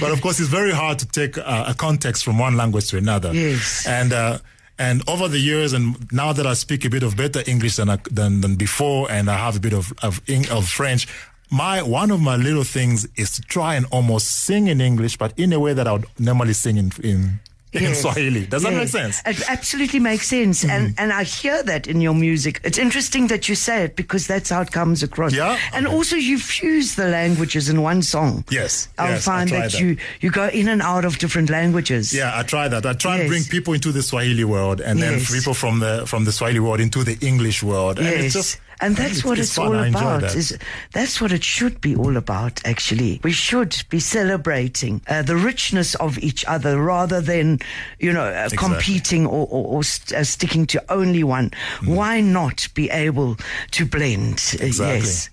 but 0.00 0.10
of 0.10 0.20
course, 0.20 0.40
it's 0.40 0.48
very 0.48 0.72
hard 0.72 0.98
to 0.98 1.06
take 1.06 1.38
uh, 1.38 1.64
a 1.68 1.74
context 1.74 2.24
from 2.24 2.38
one 2.38 2.56
language 2.56 2.88
to 2.90 2.98
another. 2.98 3.32
Yes. 3.32 3.86
And 3.86 4.12
uh, 4.12 4.38
and 4.80 5.06
over 5.06 5.28
the 5.28 5.38
years, 5.38 5.74
and 5.74 6.10
now 6.10 6.32
that 6.32 6.46
I 6.46 6.54
speak 6.54 6.86
a 6.86 6.90
bit 6.90 7.02
of 7.02 7.14
better 7.14 7.42
English 7.46 7.76
than 7.76 7.90
I, 7.90 7.98
than, 8.10 8.40
than 8.40 8.56
before, 8.56 9.10
and 9.10 9.30
I 9.30 9.36
have 9.36 9.56
a 9.56 9.60
bit 9.60 9.74
of 9.74 9.92
of, 10.02 10.20
of 10.50 10.68
French. 10.68 11.06
My 11.50 11.82
one 11.82 12.10
of 12.10 12.20
my 12.20 12.36
little 12.36 12.64
things 12.64 13.06
is 13.16 13.30
to 13.32 13.42
try 13.42 13.74
and 13.74 13.86
almost 13.90 14.26
sing 14.44 14.68
in 14.68 14.80
English, 14.80 15.16
but 15.18 15.32
in 15.38 15.52
a 15.52 15.58
way 15.60 15.72
that 15.74 15.86
I 15.86 15.92
would 15.92 16.06
normally 16.18 16.52
sing 16.54 16.76
in 16.76 16.92
in, 17.02 17.40
in 17.72 17.82
Yes. 17.82 18.00
Swahili. 18.02 18.46
Does 18.46 18.62
that 18.64 18.72
make 18.72 18.88
sense? 18.88 19.20
It 19.24 19.48
absolutely 19.48 20.00
makes 20.00 20.26
sense, 20.26 20.64
and 20.64 20.88
mm. 20.88 20.94
and 20.98 21.12
I 21.12 21.22
hear 21.22 21.62
that 21.62 21.86
in 21.86 22.00
your 22.00 22.14
music. 22.14 22.60
It's 22.64 22.78
interesting 22.78 23.28
that 23.28 23.48
you 23.48 23.54
say 23.54 23.84
it 23.84 23.94
because 23.94 24.26
that's 24.26 24.50
how 24.50 24.60
it 24.62 24.72
comes 24.72 25.02
across. 25.04 25.32
Yeah? 25.32 25.56
and 25.72 25.86
Okay. 25.86 25.94
also 25.96 26.16
you 26.16 26.38
fuse 26.38 26.94
the 26.96 27.06
languages 27.06 27.68
in 27.68 27.80
one 27.82 28.02
song. 28.02 28.44
Yes, 28.50 28.88
I'll 28.98 29.10
yes, 29.10 29.26
I 29.28 29.30
find 29.32 29.50
that, 29.50 29.70
that. 29.72 29.80
you 29.80 29.96
you 30.20 30.30
go 30.32 30.48
in 30.48 30.68
and 30.68 30.82
out 30.82 31.04
of 31.04 31.18
different 31.18 31.48
languages. 31.50 32.12
Yeah, 32.12 32.32
I 32.34 32.42
try 32.42 32.66
that. 32.68 32.84
I 32.84 32.92
try 32.94 33.18
and 33.18 33.28
bring 33.28 33.44
people 33.44 33.72
into 33.74 33.92
the 33.92 34.02
Swahili 34.02 34.44
world, 34.44 34.80
and 34.80 35.00
then 35.00 35.20
people 35.20 35.54
from 35.54 35.78
the 35.80 36.04
from 36.06 36.24
the 36.24 36.32
Swahili 36.32 36.60
world 36.60 36.80
into 36.80 37.04
the 37.04 37.16
English 37.24 37.62
world. 37.62 37.98
And 37.98 38.06
Yes. 38.08 38.24
it's 38.24 38.34
just 38.34 38.58
and 38.80 38.96
that's 38.96 39.24
what 39.24 39.38
it's, 39.38 39.54
fun. 39.54 39.66
all 39.66 39.84
about. 39.88 40.22
that. 40.22 40.34
Is 40.34 40.56
that's 40.92 41.20
what 41.20 41.32
it 41.32 41.44
should 41.44 41.80
be 41.80 41.94
all 41.96 42.16
about. 42.16 42.60
Actually, 42.66 43.20
we 43.22 43.32
should 43.32 43.76
be 43.90 44.00
celebrating 44.00 45.00
uh, 45.08 45.22
the 45.22 45.36
richness 45.36 45.94
of 45.96 46.18
each 46.18 46.44
other 46.46 46.80
rather 46.82 47.20
than, 47.20 47.58
you 47.98 48.12
know, 48.12 48.24
uh, 48.24 48.48
competing 48.56 49.26
or, 49.26 49.46
or, 49.50 49.66
or 49.76 49.82
st- 49.84 50.18
uh, 50.20 50.24
sticking 50.24 50.66
to 50.66 50.82
only 50.92 51.22
one. 51.24 51.50
Why 51.84 52.20
not 52.20 52.68
be 52.74 52.90
able 52.90 53.36
to 53.72 53.86
blend? 53.86 54.34
Uh, 54.34 54.60
Mm. 54.60 54.66
Exactly. 54.70 54.98
yes. 55.08 55.30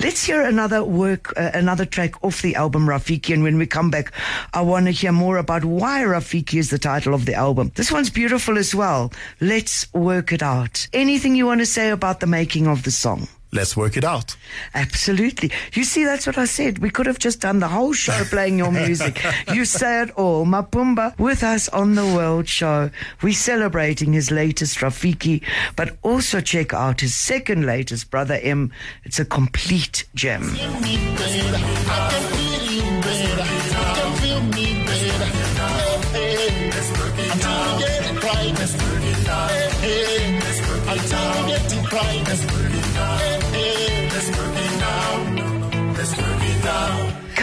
Let's 0.00 0.24
hear 0.24 0.40
another 0.42 0.82
work, 0.82 1.32
uh, 1.36 1.50
another 1.54 1.84
track 1.84 2.12
off 2.24 2.42
the 2.42 2.54
album 2.56 2.86
Rafiki. 2.86 3.32
And 3.34 3.42
when 3.42 3.58
we 3.58 3.66
come 3.66 3.90
back, 3.90 4.10
I 4.54 4.62
want 4.62 4.86
to 4.86 4.90
hear 4.92 5.12
more 5.12 5.36
about 5.36 5.64
why 5.64 6.00
Rafiki 6.02 6.54
is 6.58 6.70
the 6.70 6.78
title 6.78 7.14
of 7.14 7.26
the 7.26 7.34
album. 7.34 7.70
This 7.74 7.92
one's 7.92 8.10
beautiful 8.10 8.56
as 8.58 8.74
well. 8.74 9.12
Let's 9.40 9.92
work 9.92 10.32
it 10.32 10.42
out. 10.42 10.88
Anything 10.92 11.36
you 11.36 11.46
want 11.46 11.60
to 11.60 11.66
say 11.66 11.90
about 11.90 12.20
the 12.20 12.26
making 12.26 12.66
of 12.66 12.82
the 12.82 12.89
song? 12.96 13.28
Let's 13.52 13.76
work 13.76 13.96
it 13.96 14.04
out. 14.04 14.36
Absolutely. 14.74 15.50
You 15.72 15.82
see, 15.82 16.04
that's 16.04 16.26
what 16.26 16.38
I 16.38 16.44
said. 16.44 16.78
We 16.78 16.90
could 16.90 17.06
have 17.06 17.18
just 17.18 17.40
done 17.40 17.58
the 17.58 17.66
whole 17.66 17.92
show 17.92 18.22
playing 18.24 18.58
your 18.58 18.70
music. 18.70 19.20
you 19.52 19.64
say 19.64 19.98
oh, 19.98 20.02
it 20.02 20.10
all. 20.12 20.46
Mapumba 20.46 21.18
with 21.18 21.42
us 21.42 21.68
on 21.70 21.96
the 21.96 22.04
World 22.04 22.48
Show. 22.48 22.90
We're 23.22 23.32
celebrating 23.32 24.12
his 24.12 24.30
latest 24.30 24.78
Rafiki, 24.78 25.42
but 25.74 25.98
also 26.02 26.40
check 26.40 26.72
out 26.72 27.00
his 27.00 27.16
second 27.16 27.66
latest, 27.66 28.10
Brother 28.10 28.38
M. 28.40 28.72
It's 29.04 29.18
a 29.18 29.24
complete 29.24 30.04
gem. 30.14 30.54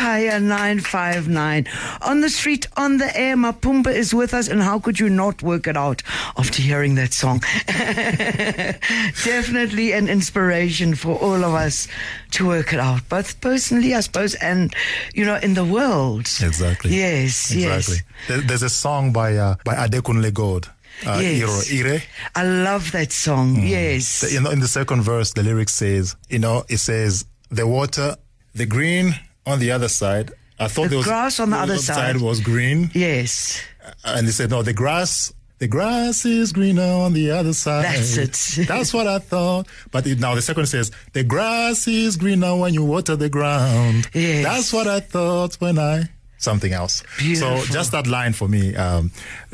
Kaya 0.08 0.40
959. 0.40 1.68
On 2.04 2.22
the 2.22 2.30
street, 2.30 2.66
on 2.78 2.96
the 2.98 3.12
air, 3.20 3.36
Mapumba 3.36 3.94
is 3.94 4.14
with 4.14 4.34
us, 4.34 4.48
and 4.48 4.62
how 4.64 4.80
could 4.80 5.02
you 5.02 5.10
not 5.10 5.44
work 5.44 5.68
it 5.68 5.76
out 5.76 6.02
after 6.38 6.62
hearing 6.62 6.96
that 6.96 7.12
song? 7.12 7.42
Definitely 9.26 9.92
an 9.92 10.08
inspiration 10.08 10.96
for 10.96 11.18
all 11.18 11.44
of 11.44 11.54
us 11.54 11.90
to 12.32 12.48
work 12.48 12.72
it 12.72 12.80
out, 12.80 13.02
both 13.10 13.42
personally, 13.42 13.94
I 13.96 14.00
suppose, 14.00 14.34
and, 14.36 14.74
you 15.14 15.26
know, 15.26 15.36
in 15.44 15.56
the 15.56 15.66
world. 15.66 16.22
Exactly. 16.42 16.96
Yes, 16.96 17.52
Exactly. 17.52 17.98
yes. 18.30 18.44
There's 18.48 18.64
a 18.64 18.70
song 18.70 19.12
by 19.12 19.36
uh, 19.36 19.56
by 19.66 19.76
Adekunle 19.76 20.34
Gold. 20.34 20.72
Uh, 21.06 21.20
Yes. 21.22 21.70
Iro, 21.70 21.90
Ire. 21.96 22.02
I 22.34 22.44
love 22.44 22.94
that 22.94 23.12
song. 23.12 23.58
Yes. 23.62 24.22
The- 24.22 24.32
you 24.32 24.40
know, 24.40 24.52
in 24.52 24.62
the 24.62 24.70
second 24.70 25.02
verse, 25.02 25.34
the 25.34 25.44
lyric 25.44 25.68
says, 25.68 26.16
you 26.30 26.40
know, 26.40 26.64
it 26.70 26.78
says, 26.78 27.26
the 27.52 27.68
water, 27.68 28.16
the 28.56 28.66
green 28.66 29.14
on 29.48 29.60
the 29.60 29.72
other 29.72 29.88
side. 29.88 30.32
I 30.60 30.68
thought 30.68 30.84
The 30.84 30.90
there 30.90 30.98
was 30.98 31.08
grass 31.08 31.40
on 31.40 31.50
the 31.52 31.58
other 31.58 31.78
side. 31.78 32.18
was 32.22 32.40
green, 32.42 32.90
yes. 32.94 33.62
and 34.04 34.28
they 34.28 34.32
said, 34.32 34.50
no, 34.52 34.62
the 34.62 34.74
grass. 34.74 35.34
The 35.60 35.68
grass 35.68 36.24
is 36.24 36.52
greener 36.52 36.84
on 36.84 37.14
the 37.14 37.32
other 37.32 37.54
side. 37.54 37.86
That's 37.86 38.16
it. 38.18 38.68
That's 38.68 38.94
what 38.94 39.08
I 39.08 39.18
thought. 39.18 39.66
But 39.90 40.06
it, 40.06 40.20
now 40.20 40.36
the 40.36 40.42
second 40.44 40.68
says, 40.68 40.92
the 41.14 41.24
grass 41.24 41.88
is 41.88 42.16
greener 42.16 42.56
when 42.56 42.76
you 42.76 42.84
water 42.86 43.16
the 43.16 43.28
ground. 43.30 44.08
Yes. 44.14 44.44
That's 44.46 44.72
what 44.72 44.86
I 44.88 45.00
thought 45.00 45.56
when 45.56 45.80
I 45.80 46.10
something 46.38 46.74
else. 46.74 47.02
Beautiful. 47.18 47.58
So 47.62 47.74
just 47.74 47.92
that 47.94 48.06
line 48.06 48.34
for 48.34 48.48
me 48.48 48.76
um, 48.76 49.10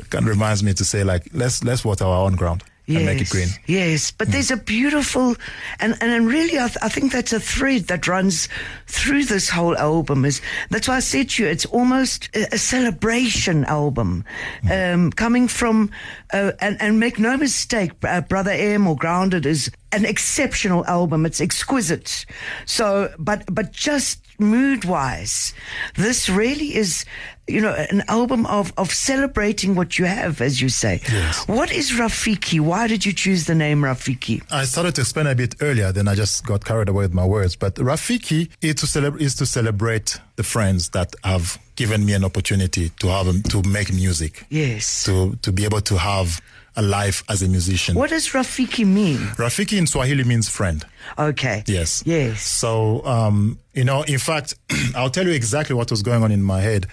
kind 0.10 0.26
of 0.26 0.30
reminds 0.30 0.62
me 0.62 0.74
to 0.74 0.84
say 0.84 1.06
like, 1.06 1.30
let's 1.32 1.64
let's 1.64 1.86
water 1.86 2.04
our 2.04 2.26
own 2.26 2.36
ground 2.36 2.64
and 2.88 3.06
make 3.06 3.22
it 3.22 3.30
green. 3.30 3.48
Yes, 3.66 4.12
but 4.12 4.28
there's 4.30 4.52
a 4.52 4.58
beautiful, 4.58 5.36
and 5.80 5.94
and, 6.02 6.12
and 6.12 6.28
really, 6.28 6.60
I, 6.60 6.68
th- 6.68 6.78
I 6.82 6.90
think 6.90 7.12
that's 7.12 7.34
a 7.34 7.40
thread 7.40 7.84
that 7.88 8.08
runs 8.08 8.50
through 8.88 9.25
this 9.25 9.50
whole 9.50 9.78
album. 9.78 10.25
Is 10.25 10.42
that's 10.70 10.88
why 10.88 10.98
I 10.98 11.00
said 11.00 11.29
to 11.31 11.44
you, 11.44 11.50
it's 11.50 11.66
almost 11.66 12.29
a, 12.36 12.53
a 12.53 12.57
celebration 12.57 13.66
album, 13.66 14.25
Mm. 14.64 14.94
um, 14.94 15.12
coming 15.12 15.48
from, 15.48 15.90
uh, 16.34 16.51
and 16.60 16.81
and 16.81 17.00
make 17.00 17.20
no 17.20 17.38
mistake, 17.38 17.92
uh, 18.03 18.22
Brother 18.22 18.51
M 18.51 18.88
or 18.88 18.96
Grounded 18.96 19.46
is 19.46 19.72
an 19.94 20.06
exceptional 20.06 20.86
album. 20.86 21.25
It's 21.25 21.40
exquisite. 21.42 22.25
So, 22.66 23.14
but 23.20 23.44
but 23.53 23.72
just 23.72 24.20
mood 24.40 24.84
wise, 24.86 25.53
this 25.96 26.27
really 26.27 26.75
is, 26.75 27.06
you 27.48 27.62
know, 27.62 27.74
an 27.74 28.03
album 28.08 28.46
of 28.48 28.74
of 28.77 28.92
celebrating 28.92 29.75
what 29.75 29.98
you 30.00 30.06
have, 30.06 30.42
as 30.42 30.60
you 30.62 30.70
say. 30.70 31.01
Yes. 31.12 31.48
What 31.48 31.72
is 31.72 31.92
Rafiki? 31.92 32.60
Why 32.60 32.88
did 32.88 33.06
you 33.06 33.14
choose 33.14 33.46
the 33.46 33.56
name 33.56 33.82
Rafiki? 33.82 34.42
I 34.51 34.66
started 34.66 34.96
to 34.96 35.01
explain 35.01 35.27
a 35.27 35.36
bit 35.36 35.56
earlier, 35.62 35.92
then 35.92 36.08
I 36.08 36.16
just 36.16 36.46
got 36.46 36.66
carried 36.66 36.90
away 36.90 37.03
with 37.06 37.14
my 37.14 37.25
words. 37.25 37.56
But 37.56 37.75
Rafiki 37.75 38.50
is 38.62 38.75
to, 38.75 38.86
celeb- 38.88 39.22
is 39.22 39.36
to 39.36 39.46
celebrate 39.46 40.20
the 40.36 40.44
friends 40.44 40.90
that 40.90 41.14
have 41.24 41.60
given 41.75 42.06
me 42.06 42.14
an 42.14 42.24
opportunity 42.24 42.90
to 43.00 43.08
have 43.08 43.44
to 43.44 43.62
make 43.70 43.94
music, 43.94 44.46
Yes. 44.50 45.03
to 45.06 45.36
to 45.42 45.51
be 45.51 45.64
able 45.66 45.82
to 45.82 45.98
have 45.98 46.42
a 46.75 46.81
life 46.81 47.24
as 47.29 47.42
a 47.42 47.48
musician. 47.48 47.96
What 47.96 48.09
does 48.09 48.29
Rafiki 48.29 48.86
mean? 48.86 49.18
Rafiki 49.38 49.77
in 49.77 49.88
Swahili 49.88 50.24
means 50.24 50.50
friend. 50.50 50.86
Okay. 51.18 51.64
Yes. 51.68 52.03
Yes. 52.05 52.42
So, 52.46 53.05
um, 53.05 53.59
you 53.74 53.83
know, 53.83 54.03
in 54.03 54.20
fact, 54.20 54.55
I'll 54.96 55.09
tell 55.09 55.25
you 55.25 55.33
exactly 55.33 55.75
what 55.75 55.92
was 55.92 56.01
going 56.01 56.24
on 56.24 56.31
in 56.31 56.42
my 56.42 56.62
head. 56.62 56.88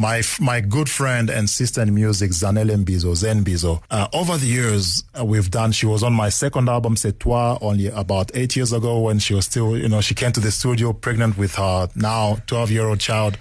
My 0.00 0.22
my 0.40 0.62
good 0.62 0.88
friend 0.88 1.28
and 1.28 1.48
sister 1.50 1.82
in 1.82 1.94
music, 1.94 2.30
Zanele 2.30 2.74
Mbizo, 2.82 3.14
Zen 3.14 3.44
Bizo. 3.44 3.82
Uh, 3.90 4.08
over 4.14 4.38
the 4.38 4.46
years, 4.46 5.04
uh, 5.18 5.22
we've 5.26 5.50
done. 5.50 5.72
She 5.72 5.84
was 5.84 6.02
on 6.02 6.14
my 6.14 6.30
second 6.30 6.70
album, 6.70 6.96
C'est 6.96 7.18
Toi, 7.18 7.58
only 7.60 7.88
about 7.88 8.30
eight 8.34 8.56
years 8.56 8.72
ago 8.72 9.00
when 9.00 9.18
she 9.18 9.34
was 9.34 9.44
still, 9.44 9.76
you 9.76 9.90
know, 9.90 10.00
she 10.00 10.14
came 10.14 10.32
to 10.32 10.40
the 10.40 10.50
studio 10.50 10.94
pregnant 10.94 11.36
with 11.36 11.54
her 11.56 11.88
now 11.94 12.38
12 12.46 12.70
year 12.70 12.86
old 12.86 12.98
child. 12.98 13.36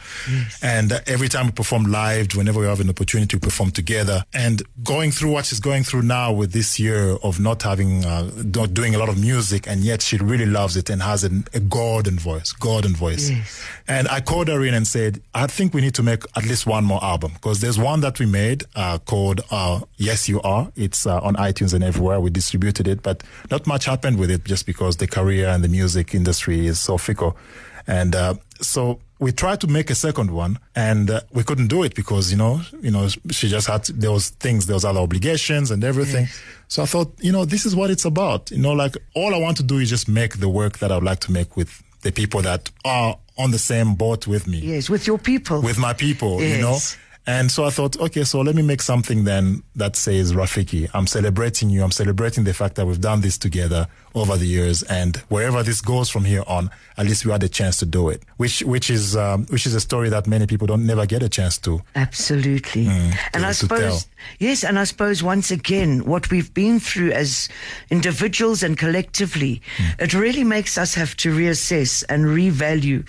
And 0.62 0.92
uh, 0.92 1.00
every 1.08 1.30
time 1.30 1.46
we 1.46 1.54
perform 1.54 1.86
live, 1.86 2.36
whenever 2.36 2.60
we 2.60 2.66
have 2.66 2.82
an 2.82 2.90
opportunity 2.90 3.38
to 3.38 3.40
perform 3.40 3.72
together, 3.72 4.26
and 4.34 4.62
going 4.84 5.12
through 5.12 5.32
what 5.32 5.46
she's 5.46 5.62
going 5.62 5.84
through 5.86 6.02
now 6.02 6.34
with 6.34 6.52
this 6.52 6.78
year 6.78 7.16
of 7.24 7.40
not 7.40 7.64
having, 7.64 8.04
uh, 8.04 8.30
not 8.44 8.74
doing 8.74 8.96
a 8.96 8.98
lot 9.00 9.08
of 9.08 9.18
music, 9.18 9.66
and 9.66 9.80
yet 9.80 10.02
she 10.02 10.18
really 10.18 10.46
loves 10.46 10.76
it 10.76 10.90
and 10.90 11.02
has 11.02 11.24
an, 11.24 11.46
a 11.54 11.62
golden 11.62 12.20
voice, 12.20 12.52
golden 12.52 12.94
voice. 12.94 13.30
Yes. 13.30 13.64
And 13.88 14.10
I 14.10 14.20
called 14.20 14.50
her 14.50 14.66
in 14.66 14.74
and 14.74 14.86
said, 14.86 15.22
I 15.34 15.48
think 15.48 15.74
we 15.74 15.80
need 15.80 15.96
to 15.96 16.04
make 16.04 16.24
at 16.36 16.49
least 16.50 16.66
one 16.66 16.84
more 16.84 17.04
album 17.04 17.32
because 17.34 17.62
there's 17.62 17.78
one 17.78 18.02
that 18.02 18.20
we 18.20 18.26
made 18.26 18.64
uh, 18.76 18.98
called 18.98 19.42
uh, 19.52 19.82
Yes 19.98 20.28
You 20.28 20.42
Are. 20.42 20.72
It's 20.76 21.06
uh, 21.06 21.20
on 21.22 21.36
iTunes 21.36 21.74
and 21.74 21.84
everywhere. 21.84 22.20
We 22.20 22.32
distributed 22.32 22.88
it, 22.88 23.04
but 23.04 23.24
not 23.52 23.68
much 23.68 23.86
happened 23.86 24.18
with 24.18 24.32
it 24.32 24.44
just 24.44 24.66
because 24.66 24.98
the 24.98 25.08
career 25.08 25.48
and 25.48 25.64
the 25.64 25.68
music 25.68 26.16
industry 26.16 26.66
is 26.66 26.80
so 26.80 26.98
fickle. 26.98 27.38
And 27.86 28.16
uh, 28.16 28.36
so 28.62 29.00
we 29.20 29.32
tried 29.32 29.62
to 29.62 29.68
make 29.68 29.90
a 29.90 29.96
second 29.96 30.32
one, 30.32 30.60
and 30.76 31.10
uh, 31.10 31.22
we 31.34 31.44
couldn't 31.44 31.68
do 31.68 31.84
it 31.84 31.94
because 31.96 32.32
you 32.32 32.38
know, 32.38 32.62
you 32.82 32.92
know, 32.92 33.08
she 33.32 33.48
just 33.48 33.68
had 33.68 33.86
there 33.86 34.12
was 34.12 34.30
things, 34.30 34.66
there 34.66 34.76
was 34.76 34.86
other 34.86 35.00
obligations 35.00 35.72
and 35.72 35.84
everything. 35.84 36.28
So 36.68 36.84
I 36.84 36.86
thought, 36.86 37.14
you 37.20 37.32
know, 37.32 37.46
this 37.46 37.66
is 37.66 37.76
what 37.76 37.90
it's 37.90 38.06
about. 38.06 38.52
You 38.52 38.60
know, 38.60 38.74
like 38.74 38.96
all 39.16 39.36
I 39.36 39.40
want 39.40 39.58
to 39.58 39.64
do 39.64 39.78
is 39.78 39.90
just 39.90 40.08
make 40.08 40.40
the 40.40 40.50
work 40.50 40.80
that 40.80 40.92
I 40.92 40.96
would 40.96 41.04
like 41.04 41.20
to 41.22 41.32
make 41.32 41.58
with 41.58 41.84
the 42.02 42.12
people 42.12 42.42
that 42.42 42.70
are 42.86 43.18
on 43.40 43.52
the 43.52 43.58
same 43.58 43.96
boat 43.96 44.28
with 44.28 44.46
me 44.48 44.60
Yes, 44.60 44.90
with 44.90 45.08
your 45.08 45.18
people. 45.18 45.62
with 45.62 45.78
my 45.80 45.94
people, 45.94 46.42
you 46.44 46.60
know. 46.62 46.78
And 47.28 47.52
so 47.52 47.64
I 47.66 47.70
thought, 47.70 48.00
okay, 48.00 48.24
so 48.24 48.42
let 48.42 48.56
me 48.56 48.64
make 48.64 48.82
something 48.82 49.24
then 49.24 49.62
that 49.76 49.96
says 49.96 50.34
Rafiki. 50.34 50.90
I'm 50.96 51.06
celebrating 51.06 51.70
you. 51.70 51.84
I'm 51.84 51.92
celebrating 51.92 52.44
the 52.44 52.54
fact 52.56 52.76
that 52.76 52.88
we've 52.88 53.00
done 53.00 53.22
this 53.22 53.38
together 53.38 53.88
over 54.16 54.36
the 54.36 54.48
years, 54.48 54.82
and 54.84 55.18
wherever 55.30 55.62
this 55.62 55.82
goes 55.82 56.10
from 56.10 56.26
here 56.26 56.44
on, 56.48 56.72
at 56.98 57.06
least 57.06 57.26
we 57.28 57.32
had 57.32 57.44
a 57.44 57.48
chance 57.50 57.78
to 57.78 57.86
do 57.86 58.10
it. 58.10 58.24
Which, 58.38 58.62
which 58.64 58.90
is, 58.90 59.16
um, 59.16 59.46
which 59.48 59.68
is 59.68 59.76
a 59.76 59.80
story 59.80 60.10
that 60.10 60.26
many 60.26 60.48
people 60.48 60.66
don't 60.66 60.88
never 60.88 61.06
get 61.06 61.22
a 61.22 61.30
chance 61.30 61.60
to. 61.60 61.84
Absolutely. 61.96 62.88
and 62.88 63.14
to- 63.34 63.46
I 63.48 63.52
suppose, 63.52 64.08
yes, 64.40 64.64
and 64.64 64.80
I 64.80 64.86
suppose 64.86 65.22
once 65.22 65.52
again, 65.52 66.06
what 66.06 66.32
we've 66.32 66.52
been 66.56 66.80
through 66.80 67.12
as 67.12 67.50
individuals 67.92 68.64
and 68.64 68.76
collectively, 68.78 69.62
Hmm. 69.78 69.84
it 70.00 70.14
really 70.16 70.44
makes 70.44 70.78
us 70.80 70.96
have 70.96 71.16
to 71.18 71.32
reassess 71.36 72.04
and 72.10 72.26
revalue 72.26 73.06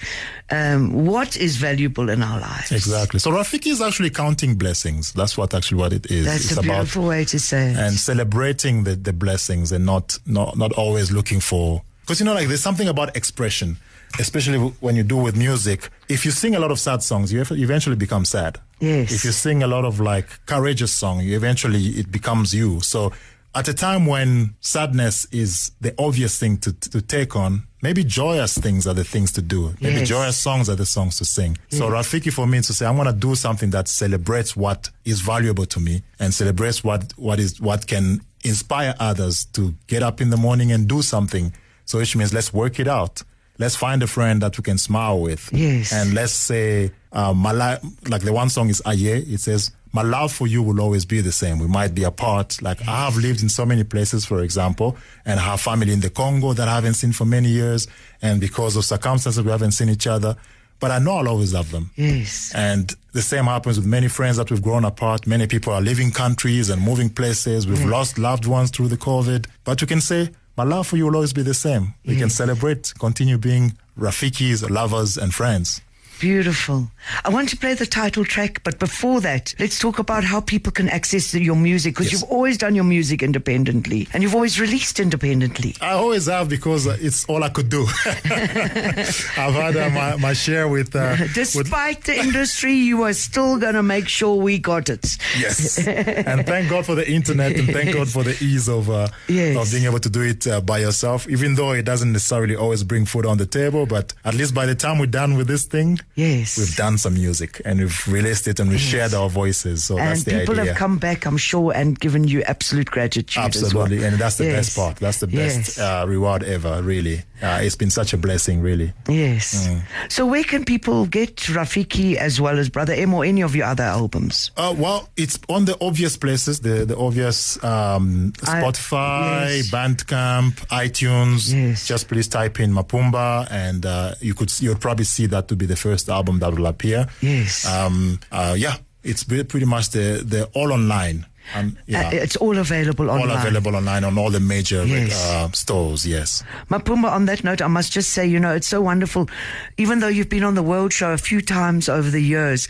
um, 0.51 1.07
what 1.07 1.37
is 1.37 1.57
valuable 1.57 2.11
in 2.11 2.23
our 2.23 2.41
lives. 2.41 2.73
Exactly. 2.73 3.21
So 3.21 3.31
Rafiki 3.31 3.69
is 3.69 3.81
actually 3.81 4.10
counting 4.11 4.57
blessings. 4.57 5.13
That's 5.13 5.37
what 5.39 5.55
actually 5.55 5.79
what 5.79 5.93
it 5.93 6.11
is. 6.11 6.27
That's 6.27 6.51
it's 6.51 6.57
a 6.59 6.63
beautiful 6.63 7.07
way 7.07 7.25
to 7.27 7.39
say 7.39 7.71
it. 7.71 7.77
and 7.77 7.95
celebrating 7.95 8.85
the, 8.85 8.97
the 8.97 9.13
blessings 9.13 9.73
and 9.73 9.87
not, 9.87 10.19
not 10.27 10.57
not 10.57 10.73
always 10.73 11.11
looking 11.11 11.41
for 11.41 11.83
Because 12.03 12.21
you 12.21 12.27
know, 12.27 12.35
like 12.35 12.49
there's 12.49 12.63
something 12.63 12.89
about 12.89 13.17
expression, 13.17 13.77
especially 14.19 14.59
when 14.81 14.97
you 14.97 15.03
do 15.05 15.17
with 15.17 15.37
music. 15.37 15.89
If 16.09 16.25
you 16.25 16.31
sing 16.33 16.55
a 16.55 16.59
lot 16.59 16.71
of 16.71 16.79
sad 16.79 17.03
songs, 17.03 17.33
you 17.33 17.41
eventually 17.41 17.97
become 17.97 18.25
sad. 18.25 18.59
Yes. 18.81 19.13
If 19.13 19.25
you 19.25 19.33
sing 19.33 19.63
a 19.63 19.67
lot 19.67 19.85
of 19.85 20.01
like 20.01 20.27
courageous 20.47 20.93
song, 20.93 21.21
you 21.21 21.37
eventually 21.37 21.81
it 22.01 22.11
becomes 22.11 22.53
you. 22.53 22.81
So 22.81 23.13
at 23.55 23.69
a 23.69 23.75
time 23.75 24.07
when 24.07 24.55
sadness 24.61 25.27
is 25.33 25.73
the 25.81 25.95
obvious 25.99 26.39
thing 26.39 26.59
to, 26.59 26.73
to 26.73 27.01
take 27.03 27.37
on, 27.37 27.63
maybe 27.83 28.05
joyous 28.05 28.57
things 28.59 28.87
are 28.87 28.95
the 28.95 29.05
things 29.05 29.33
to 29.33 29.43
do. 29.43 29.75
Maybe 29.81 30.01
Yes. 30.01 30.09
joyous 30.09 30.37
songs 30.37 30.69
are 30.69 30.77
the 30.77 30.87
songs 30.87 31.17
to 31.19 31.25
sing. 31.25 31.57
So 31.71 31.89
Rafiki 31.89 32.33
for 32.33 32.47
me 32.47 32.59
is 32.59 32.67
to 32.69 32.75
say, 32.75 32.87
I'm 32.87 32.97
going 32.97 33.07
to 33.07 33.13
do 33.13 33.35
something 33.35 33.71
that 33.71 33.89
celebrates 33.89 34.57
what 34.57 34.91
is 35.05 35.21
valuable 35.21 35.67
to 35.67 35.81
me 35.81 36.03
and 36.19 36.33
celebrates 36.35 36.85
what, 36.85 37.13
what 37.17 37.39
is, 37.41 37.61
what 37.61 37.87
can 37.87 38.21
inspire 38.45 38.95
others 39.01 39.45
to 39.53 39.75
get 39.87 40.03
up 40.03 40.21
in 40.21 40.31
the 40.31 40.37
morning 40.37 40.73
and 40.73 40.89
do 40.89 41.03
something. 41.03 41.53
So 41.85 41.99
which 41.99 42.15
means 42.17 42.33
let's 42.33 42.53
work 42.53 42.79
it 42.81 42.89
out. 42.89 43.23
Let's 43.59 43.77
find 43.77 44.03
a 44.03 44.07
friend 44.07 44.41
that 44.43 44.57
we 44.57 44.63
can 44.63 44.79
smile 44.79 45.21
with. 45.21 45.51
Yes. 45.53 45.93
And 45.93 46.15
let's 46.15 46.33
say, 46.33 46.93
uh, 47.13 47.35
my 47.35 47.53
li- 47.53 47.91
like 48.09 48.23
the 48.23 48.33
one 48.33 48.49
song 48.49 48.71
is 48.71 48.81
Aye. 48.87 48.95
It 49.27 49.41
says, 49.41 49.71
my 49.93 50.03
love 50.03 50.33
for 50.33 50.47
you 50.47 50.63
will 50.63 50.81
always 50.81 51.05
be 51.05 51.21
the 51.21 51.33
same. 51.33 51.59
We 51.59 51.67
might 51.67 51.95
be 51.95 52.05
apart. 52.05 52.63
Like 52.63 52.81
I 52.87 53.05
have 53.05 53.17
lived 53.17 53.43
in 53.43 53.49
so 53.49 53.67
many 53.67 53.85
places, 53.85 54.25
for 54.25 54.43
example, 54.43 54.97
and 55.25 55.41
have 55.41 55.61
family 55.61 55.93
in 55.93 56.01
the 56.01 56.11
Congo 56.11 56.53
that 56.53 56.69
I 56.69 56.75
haven't 56.75 56.95
seen 56.95 57.13
for 57.13 57.25
many 57.25 57.49
years. 57.49 57.89
And 58.23 58.41
because 58.41 58.77
of 58.77 58.85
circumstances, 58.85 59.43
we 59.43 59.51
haven't 59.51 59.73
seen 59.73 59.89
each 59.89 60.07
other. 60.07 60.37
But 60.79 60.91
I 60.93 60.99
know 60.99 61.17
I'll 61.17 61.29
always 61.29 61.53
love 61.53 61.71
them. 61.71 61.91
Yes. 61.97 62.53
And 62.55 62.95
the 63.13 63.21
same 63.21 63.45
happens 63.45 63.77
with 63.77 63.87
many 63.87 64.09
friends 64.09 64.39
that 64.39 64.51
we've 64.51 64.63
grown 64.63 64.85
apart. 64.85 65.27
Many 65.27 65.47
people 65.47 65.73
are 65.75 65.83
leaving 65.83 66.11
countries 66.11 66.71
and 66.71 66.81
moving 66.81 67.11
places. 67.11 67.67
We've 67.67 67.79
mm. 67.79 67.91
lost 67.91 68.19
loved 68.19 68.47
ones 68.47 68.71
through 68.71 68.89
the 68.89 68.97
COVID. 68.97 69.47
But 69.65 69.81
you 69.83 69.87
can 69.87 70.01
say, 70.01 70.31
my 70.57 70.65
love 70.65 70.87
for 70.87 70.97
you 70.97 71.07
will 71.07 71.17
always 71.17 71.35
be 71.35 71.43
the 71.43 71.55
same. 71.55 71.95
We 72.07 72.17
can 72.17 72.29
mm. 72.29 72.33
celebrate, 72.33 72.95
continue 72.99 73.37
being 73.37 73.77
Rafikis, 73.99 74.69
lovers, 74.71 75.19
and 75.19 75.35
friends. 75.35 75.83
Beautiful. 76.21 76.91
I 77.25 77.31
want 77.31 77.49
to 77.49 77.57
play 77.57 77.73
the 77.73 77.87
title 77.87 78.25
track, 78.27 78.63
but 78.63 78.79
before 78.79 79.23
that, 79.23 79.55
let's 79.59 79.79
talk 79.79 79.99
about 79.99 80.23
how 80.23 80.41
people 80.43 80.71
can 80.71 80.89
access 80.91 81.35
your 81.35 81.57
music 81.57 81.95
because 81.95 82.13
Yes. 82.13 82.21
you've 82.21 82.31
always 82.31 82.59
done 82.59 82.75
your 82.75 82.85
music 82.85 83.23
independently 83.23 84.07
and 84.13 84.23
you've 84.23 84.35
always 84.35 84.61
released 84.61 85.01
independently. 85.01 85.75
I 85.81 85.93
always 85.93 86.27
have 86.27 86.51
because 86.51 86.87
uh, 86.87 86.99
it's 87.01 87.25
all 87.25 87.43
I 87.43 87.49
could 87.49 87.71
do. 87.71 87.87
I've 88.05 89.55
had 89.55 89.77
uh, 89.77 89.91
my, 89.91 90.17
my 90.17 90.33
share 90.35 90.69
with, 90.69 90.95
uh, 90.95 91.17
with 91.21 91.35
Despite 91.35 92.05
the 92.05 92.19
industry, 92.19 92.75
you 92.75 93.03
are 93.05 93.13
still 93.15 93.59
going 93.59 93.75
to 93.75 93.83
make 93.83 94.07
sure 94.09 94.37
we 94.37 94.59
got 94.59 94.89
it. 94.91 95.17
Yes, 95.39 95.79
and 95.89 96.45
thank 96.47 96.69
God 96.69 96.85
for 96.85 96.95
the 96.95 97.11
internet, 97.11 97.57
and 97.59 97.67
thank 97.69 97.95
God 97.95 98.09
for 98.09 98.23
the 98.23 98.37
ease 98.45 98.69
of 98.69 98.91
uh, 98.91 99.09
Yes. 99.29 99.57
of 99.57 99.71
being 99.73 99.85
able 99.87 100.01
to 100.01 100.11
do 100.11 100.21
it 100.21 100.47
uh, 100.47 100.61
by 100.61 100.79
yourself. 100.81 101.29
Even 101.29 101.55
though 101.55 101.73
it 101.73 101.85
doesn't 101.85 102.13
necessarily 102.13 102.57
always 102.57 102.85
bring 102.85 103.07
food 103.07 103.25
on 103.27 103.39
the 103.39 103.47
table, 103.47 103.87
but 103.87 104.13
at 104.25 104.35
least 104.35 104.55
by 104.55 104.67
the 104.67 104.75
time 104.75 104.99
we're 104.99 105.07
done 105.07 105.37
with 105.37 105.47
this 105.49 105.65
thing, 105.65 105.99
Yes. 106.15 106.59
we've 106.59 106.77
done 106.77 106.99
some 106.99 107.15
music 107.15 107.63
and 107.65 107.81
we've 107.81 108.07
released 108.09 108.47
it 108.49 108.61
and 108.61 108.69
we've 108.71 108.81
shared 108.81 109.15
our 109.15 109.31
voices. 109.31 109.85
So 109.85 109.97
that's 109.97 110.25
and 110.27 110.41
people 110.41 110.59
idea. 110.59 110.73
have 110.73 110.77
come 110.77 110.99
back, 110.99 111.25
I'm 111.27 111.37
sure, 111.39 111.73
and 111.75 111.99
given 111.99 112.25
you 112.25 112.43
absolute 112.43 112.91
gratitude. 112.91 113.37
as 113.43 113.75
well. 113.75 113.85
Absolutely, 113.85 114.05
and 114.05 114.19
that's 114.19 114.37
the 114.37 114.45
Yes. 114.45 114.57
best 114.57 114.77
part. 114.77 114.97
That's 114.97 115.21
the 115.21 115.27
best 115.29 115.77
Yes. 115.77 115.79
uh, 115.79 116.05
reward 116.07 116.43
ever. 116.43 116.83
Really, 116.83 117.23
uh, 117.43 117.61
it's 117.63 117.77
been 117.77 117.91
such 117.91 118.13
a 118.13 118.17
blessing. 118.19 118.61
Really. 118.61 118.93
Yes. 119.09 119.69
Mm. 119.69 119.83
So, 120.09 120.27
where 120.27 120.45
can 120.45 120.65
people 120.65 121.07
get 121.07 121.37
Rafiki 121.37 122.17
as 122.17 122.41
well 122.41 122.59
as 122.59 122.69
Brother 122.69 122.93
M 122.93 123.15
or 123.15 123.25
any 123.25 123.43
of 123.43 123.55
your 123.57 123.67
other 123.67 123.85
albums? 123.85 124.51
Uh, 124.57 124.75
well, 124.77 125.09
it's 125.17 125.39
on 125.49 125.65
the 125.65 125.77
obvious 125.81 126.17
places, 126.17 126.61
the 126.61 126.85
the 126.85 126.97
obvious 126.99 127.63
um, 127.65 128.33
I- 128.45 128.63
Spotify, 128.63 129.57
yes. 129.57 129.71
Bandcamp, 129.71 130.55
iTunes. 130.69 131.53
Yes. 131.53 131.87
Just 131.87 132.09
please 132.09 132.29
type 132.29 132.61
in 132.61 132.73
Mapumba, 132.73 133.47
and 133.51 133.87
uh, 133.87 134.15
you 134.21 134.35
could 134.35 134.53
you'll 134.61 134.75
probably 134.77 135.05
see 135.05 135.27
that 135.27 135.49
to 135.49 135.57
be 135.57 135.67
the 135.67 135.77
first 135.77 136.10
album 136.11 136.39
that 136.41 136.55
will 136.55 136.67
appear. 136.67 137.07
Yes. 137.21 137.65
Um. 137.67 138.19
Uh, 138.31 138.55
yeah, 138.59 138.77
it's 139.03 139.25
pretty 139.25 139.65
much 139.65 139.91
the 139.91 140.23
the 140.25 140.49
all 140.55 140.73
online. 140.73 141.27
Um, 141.55 141.77
yeah. 141.87 142.07
Uh, 142.07 142.11
it's 142.13 142.37
all 142.37 142.59
available 142.59 143.11
online. 143.11 143.31
all 143.31 143.37
available 143.37 143.75
online 143.75 144.05
on 144.05 144.17
all 144.19 144.31
the 144.31 144.39
major 144.39 144.85
Yes. 144.85 145.13
uh, 145.33 145.51
stores. 145.51 146.07
Yes. 146.07 146.45
Mapumba, 146.71 147.11
on 147.11 147.25
that 147.27 147.43
note, 147.43 147.61
I 147.61 147.67
must 147.67 147.91
just 147.93 148.11
say, 148.11 148.25
you 148.25 148.39
know, 148.39 148.55
it's 148.55 148.69
so 148.69 148.81
wonderful. 148.81 149.29
Even 149.77 149.99
though 149.99 150.07
you've 150.07 150.29
been 150.29 150.45
on 150.45 150.55
the 150.55 150.63
World 150.63 150.93
Show 150.93 151.11
a 151.13 151.19
few 151.19 151.41
times 151.41 151.89
over 151.89 152.09
the 152.09 152.23
years, 152.23 152.69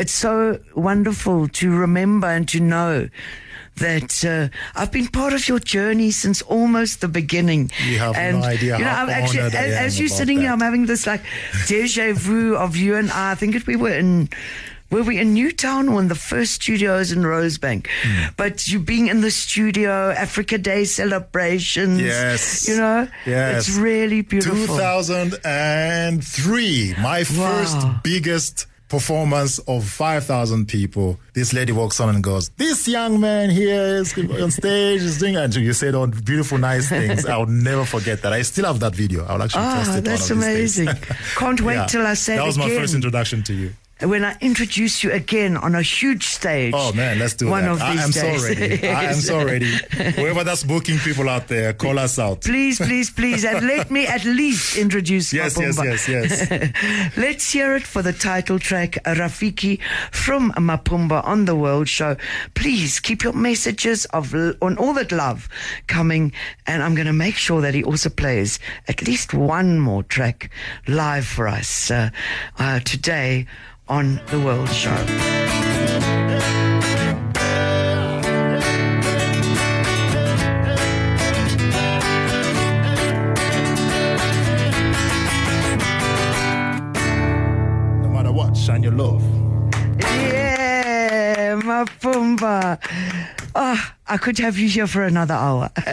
it's 0.00 0.12
so 0.12 0.58
wonderful 0.74 1.46
to 1.48 1.70
remember 1.70 2.26
and 2.26 2.48
to 2.48 2.58
know 2.58 3.08
that 3.76 4.24
uh, 4.24 4.48
I've 4.74 4.92
been 4.92 5.08
part 5.08 5.32
of 5.32 5.48
your 5.48 5.58
journey 5.58 6.10
since 6.10 6.42
almost 6.42 7.00
the 7.00 7.08
beginning. 7.08 7.70
You 7.86 7.98
have 7.98 8.14
no 8.14 8.20
and, 8.20 8.44
idea 8.44 8.76
You 8.78 8.84
know, 8.84 8.90
how 8.90 9.04
I'm 9.04 9.10
actually, 9.10 9.40
as, 9.40 9.54
as 9.54 9.98
you're 9.98 10.08
sitting 10.08 10.40
here. 10.40 10.50
I'm 10.50 10.60
having 10.60 10.86
this 10.86 11.06
like 11.06 11.22
deja 11.66 12.12
vu 12.14 12.56
of 12.56 12.76
you 12.76 12.96
and 12.96 13.10
I. 13.10 13.32
I 13.32 13.34
think 13.34 13.54
it, 13.54 13.66
we 13.66 13.76
were 13.76 13.92
in. 13.92 14.30
Were 14.88 15.02
we 15.02 15.18
in 15.18 15.34
Newtown 15.34 15.88
or 15.88 16.00
in 16.00 16.06
the 16.06 16.14
first 16.14 16.62
studios 16.62 17.10
in 17.10 17.22
Rosebank? 17.22 17.88
Hmm. 18.04 18.26
But 18.36 18.68
you 18.68 18.78
being 18.78 19.08
in 19.08 19.20
the 19.20 19.32
studio, 19.32 20.12
Africa 20.12 20.58
Day 20.58 20.84
celebrations. 20.84 22.00
Yes. 22.00 22.68
You 22.68 22.76
know? 22.76 23.08
Yes. 23.26 23.66
It's 23.66 23.76
really 23.76 24.22
beautiful. 24.22 24.64
2003, 24.64 26.94
my 27.00 27.24
first 27.24 27.84
biggest 28.04 28.68
performance 28.88 29.58
of 29.66 29.84
5,000 29.88 30.66
people. 30.68 31.18
This 31.34 31.52
lady 31.52 31.72
walks 31.72 32.00
on 32.00 32.14
and 32.14 32.22
goes, 32.22 32.48
This 32.56 32.86
young 32.88 33.20
man 33.20 33.50
here 33.50 33.96
is 33.98 34.16
on 34.16 34.50
stage, 34.50 35.02
is 35.02 35.18
doing, 35.18 35.36
and 35.36 35.54
you 35.54 35.72
said 35.72 35.94
all 35.94 36.06
beautiful, 36.06 36.58
nice 36.58 36.88
things. 36.88 37.26
I'll 37.26 37.46
never 37.46 37.84
forget 37.84 38.22
that. 38.22 38.32
I 38.32 38.42
still 38.42 38.66
have 38.66 38.80
that 38.80 38.94
video. 38.94 39.24
I'll 39.26 39.42
actually 39.42 39.64
post 39.64 39.90
Ah, 39.90 39.96
it 39.98 40.04
that's 40.04 40.30
one 40.30 40.38
of 40.38 40.44
these 40.44 40.76
days. 40.76 40.86
amazing. 40.88 41.04
Can't 41.36 41.60
wait 41.60 41.74
Yeah. 41.80 41.86
till 41.86 42.06
I 42.06 42.14
say 42.14 42.36
That 42.36 42.46
was 42.46 42.58
my 42.58 42.66
again. 42.66 42.78
first 42.80 42.94
introduction 42.94 43.42
to 43.44 43.54
you. 43.54 43.72
When 44.02 44.24
I 44.26 44.36
introduce 44.42 45.02
you 45.02 45.10
again 45.12 45.56
on 45.56 45.74
a 45.74 45.80
huge 45.80 46.24
stage. 46.26 46.74
Oh 46.76 46.92
man, 46.92 47.18
let's 47.18 47.32
do 47.34 47.48
one 47.48 47.62
that. 47.64 47.70
of 47.72 47.80
I 47.80 47.92
these 47.92 48.04
am 48.04 48.10
days. 48.10 48.40
so 48.42 48.48
ready. 48.48 48.88
I 48.88 49.04
am 49.04 49.14
so 49.14 49.44
ready. 49.44 49.72
Whoever 50.16 50.44
that's 50.44 50.64
booking 50.64 50.98
people 50.98 51.28
out 51.30 51.48
there, 51.48 51.72
call 51.72 51.98
us 51.98 52.18
out. 52.18 52.42
Please, 52.42 52.78
please, 52.78 53.10
please, 53.10 53.44
and 53.46 53.66
let 53.66 53.90
me 53.90 54.06
at 54.06 54.24
least 54.24 54.76
introduce 54.76 55.32
Yes, 55.32 55.56
yes, 55.58 55.78
Mapumba. 55.78 55.84
yes, 56.08 56.08
yes. 56.50 57.16
Let's 57.16 57.50
hear 57.50 57.74
it 57.74 57.84
for 57.84 58.02
the 58.02 58.12
title 58.12 58.58
track, 58.58 58.98
Rafiki 59.04 59.80
from 60.12 60.52
Mapumba 60.52 61.24
on 61.24 61.46
the 61.46 61.56
World 61.56 61.88
Show. 61.88 62.16
Please 62.54 63.00
keep 63.00 63.22
your 63.24 63.32
messages 63.32 64.04
of 64.06 64.34
on 64.34 64.76
all 64.76 64.92
that 64.92 65.10
love 65.10 65.48
coming, 65.86 66.32
and 66.66 66.82
I'm 66.82 66.94
going 66.94 67.06
to 67.06 67.14
make 67.14 67.36
sure 67.36 67.62
that 67.62 67.72
he 67.72 67.82
also 67.82 68.10
plays 68.10 68.58
at 68.88 69.00
least 69.06 69.32
one 69.32 69.80
more 69.80 70.02
track 70.02 70.50
live 70.86 71.26
for 71.26 71.48
us 71.48 71.90
uh, 71.90 72.10
uh, 72.58 72.80
today 72.80 73.46
on 73.88 74.20
the 74.26 74.40
World 74.40 74.68
Show. 74.70 74.90
No 88.02 88.08
matter 88.08 88.32
what, 88.32 88.56
shine 88.56 88.82
your 88.82 88.92
love. 88.92 89.22
Yeah, 90.00 91.56
Mapumba. 91.62 92.78
Oh, 93.54 93.74
ah, 93.74 93.95
I 94.08 94.18
could 94.18 94.38
have 94.38 94.56
you 94.56 94.68
here 94.68 94.86
for 94.86 95.02
another 95.02 95.34
hour. 95.34 95.70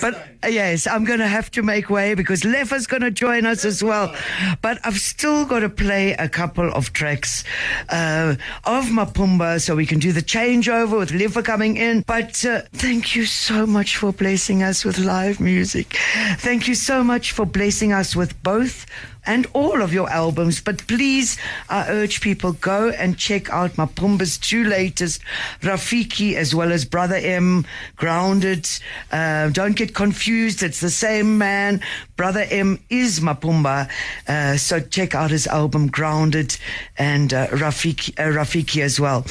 but 0.00 0.28
yes, 0.48 0.86
I'm 0.86 1.04
going 1.04 1.18
to 1.18 1.26
have 1.26 1.50
to 1.52 1.62
make 1.62 1.90
way 1.90 2.14
because 2.14 2.42
Lefa's 2.42 2.86
going 2.86 3.02
to 3.02 3.10
join 3.10 3.44
us 3.44 3.64
as 3.64 3.82
well. 3.82 4.14
But 4.62 4.78
I've 4.84 4.98
still 4.98 5.46
got 5.46 5.60
to 5.60 5.68
play 5.68 6.12
a 6.12 6.28
couple 6.28 6.72
of 6.72 6.92
tracks 6.92 7.42
uh, 7.88 8.36
of 8.64 8.84
Mapumba 8.86 9.60
so 9.60 9.74
we 9.74 9.86
can 9.86 9.98
do 9.98 10.12
the 10.12 10.22
changeover 10.22 10.98
with 10.98 11.10
Lefa 11.10 11.44
coming 11.44 11.76
in. 11.76 12.02
But 12.06 12.44
uh, 12.44 12.62
thank 12.72 13.16
you 13.16 13.26
so 13.26 13.66
much 13.66 13.96
for 13.96 14.12
blessing 14.12 14.62
us 14.62 14.84
with 14.84 14.98
live 14.98 15.40
music. 15.40 15.96
Thank 16.36 16.68
you 16.68 16.76
so 16.76 17.02
much 17.02 17.32
for 17.32 17.44
blessing 17.44 17.92
us 17.92 18.14
with 18.14 18.40
both 18.44 18.86
and 19.26 19.46
all 19.52 19.82
of 19.82 19.92
your 19.92 20.08
albums. 20.10 20.60
But 20.60 20.86
please, 20.86 21.38
I 21.68 21.88
urge 21.88 22.20
people 22.20 22.52
go 22.52 22.90
and 22.90 23.18
check 23.18 23.50
out 23.50 23.72
Mapumba's 23.72 24.38
two 24.38 24.64
latest, 24.64 25.20
Rafiki 25.60 26.34
as 26.44 26.54
well 26.54 26.72
as 26.72 26.84
Brother 26.84 27.16
M, 27.16 27.64
Grounded. 27.96 28.68
Uh, 29.10 29.48
don't 29.48 29.74
get 29.76 29.94
confused; 29.94 30.62
it's 30.62 30.80
the 30.80 30.90
same 30.90 31.38
man. 31.38 31.80
Brother 32.16 32.44
M 32.50 32.78
is 32.90 33.20
Mapumba, 33.20 33.88
uh, 34.28 34.56
so 34.58 34.78
check 34.78 35.14
out 35.14 35.30
his 35.30 35.46
album 35.46 35.86
Grounded 35.88 36.56
and 36.98 37.32
uh, 37.32 37.46
Rafiki, 37.48 38.10
uh, 38.18 38.30
Rafiki 38.38 38.82
as 38.82 39.00
well. 39.00 39.22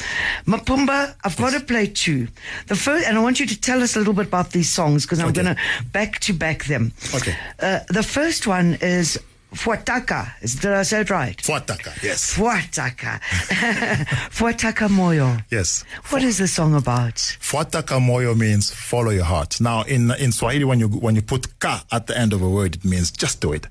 Mapumba, 0.44 1.14
I've 1.24 1.36
got 1.36 1.52
to 1.52 1.60
play 1.60 1.86
two. 1.86 2.26
The 2.66 2.74
first, 2.74 3.06
and 3.06 3.16
I 3.16 3.22
want 3.22 3.38
you 3.38 3.46
to 3.46 3.60
tell 3.60 3.80
us 3.80 3.94
a 3.94 4.00
little 4.00 4.12
bit 4.14 4.26
about 4.26 4.50
these 4.50 4.68
songs 4.68 5.04
because 5.06 5.20
I'm 5.20 5.28
Okay. 5.28 5.42
going 5.44 5.54
to 5.54 5.62
back 5.92 6.18
to 6.20 6.32
back 6.32 6.64
them. 6.64 6.92
Okay. 7.14 7.36
Uh, 7.60 7.78
the 7.88 8.02
first 8.02 8.46
one 8.48 8.74
is 8.82 9.18
Fuataka. 9.54 10.32
Is, 10.42 10.56
did 10.56 10.72
I 10.72 10.82
say 10.82 11.00
it 11.00 11.10
right? 11.10 11.36
Fuataka, 11.38 12.02
yes. 12.02 12.36
Fuataka. 12.36 13.20
Fuataka 14.30 14.88
Moyo. 14.88 15.42
Yes. 15.50 15.84
What 16.10 16.22
is 16.22 16.38
the 16.38 16.48
song 16.48 16.74
about? 16.74 17.14
Fuataka 17.40 17.98
moyo 18.00 18.36
means 18.36 18.70
follow 18.70 19.10
your 19.10 19.24
heart. 19.24 19.60
Now, 19.60 19.82
in 19.82 20.10
in 20.12 20.32
Swahili, 20.32 20.64
when 20.64 20.80
you 20.80 20.88
when 20.88 21.14
you 21.14 21.22
put 21.22 21.58
ka 21.60 21.84
at 21.92 22.06
the 22.06 22.18
end 22.18 22.32
of 22.32 22.42
a 22.42 22.48
word, 22.48 22.76
it 22.76 22.84
means 22.84 23.10
just 23.10 23.40
do 23.40 23.52
it. 23.52 23.66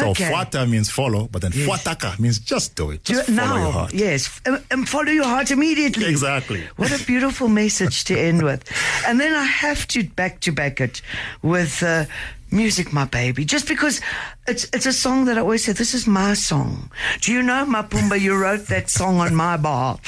So 0.00 0.08
Okay. 0.10 0.30
fuata 0.30 0.68
means 0.68 0.90
follow, 0.90 1.28
but 1.30 1.42
then 1.42 1.52
Yes. 1.54 1.66
fuataka 1.68 2.18
means 2.18 2.38
just 2.38 2.74
do 2.74 2.90
it. 2.90 3.04
Just 3.04 3.26
Do 3.26 3.32
it 3.32 3.36
follow 3.36 3.56
now, 3.56 3.62
your 3.62 3.72
heart. 3.72 3.94
yes, 3.94 4.40
and, 4.46 4.62
and 4.70 4.88
follow 4.88 5.10
your 5.10 5.24
heart 5.26 5.50
immediately. 5.50 6.06
Exactly. 6.06 6.62
What 6.76 6.90
a 6.92 7.04
beautiful 7.04 7.48
message 7.48 8.04
to 8.04 8.18
end 8.18 8.42
with. 8.42 8.62
And 9.06 9.20
then 9.20 9.32
I 9.34 9.44
have 9.44 9.86
to 9.88 10.02
back 10.04 10.40
to 10.40 10.52
back 10.52 10.80
it 10.80 11.02
with 11.42 11.82
uh, 11.82 12.04
music, 12.50 12.92
my 12.92 13.04
baby, 13.04 13.44
just 13.44 13.68
because 13.68 14.00
it's 14.48 14.64
it's 14.72 14.86
a 14.86 14.92
song 14.92 15.26
that 15.26 15.36
I 15.36 15.40
always 15.40 15.64
say 15.64 15.72
this 15.72 15.94
is 15.94 16.06
my 16.06 16.34
song. 16.34 16.90
Do 17.20 17.32
you 17.32 17.42
know, 17.42 17.64
Mapumba, 17.66 18.18
you 18.20 18.34
wrote 18.36 18.66
that 18.68 18.88
song 18.90 19.20
on 19.20 19.34
my 19.34 19.56
bar. 19.56 19.98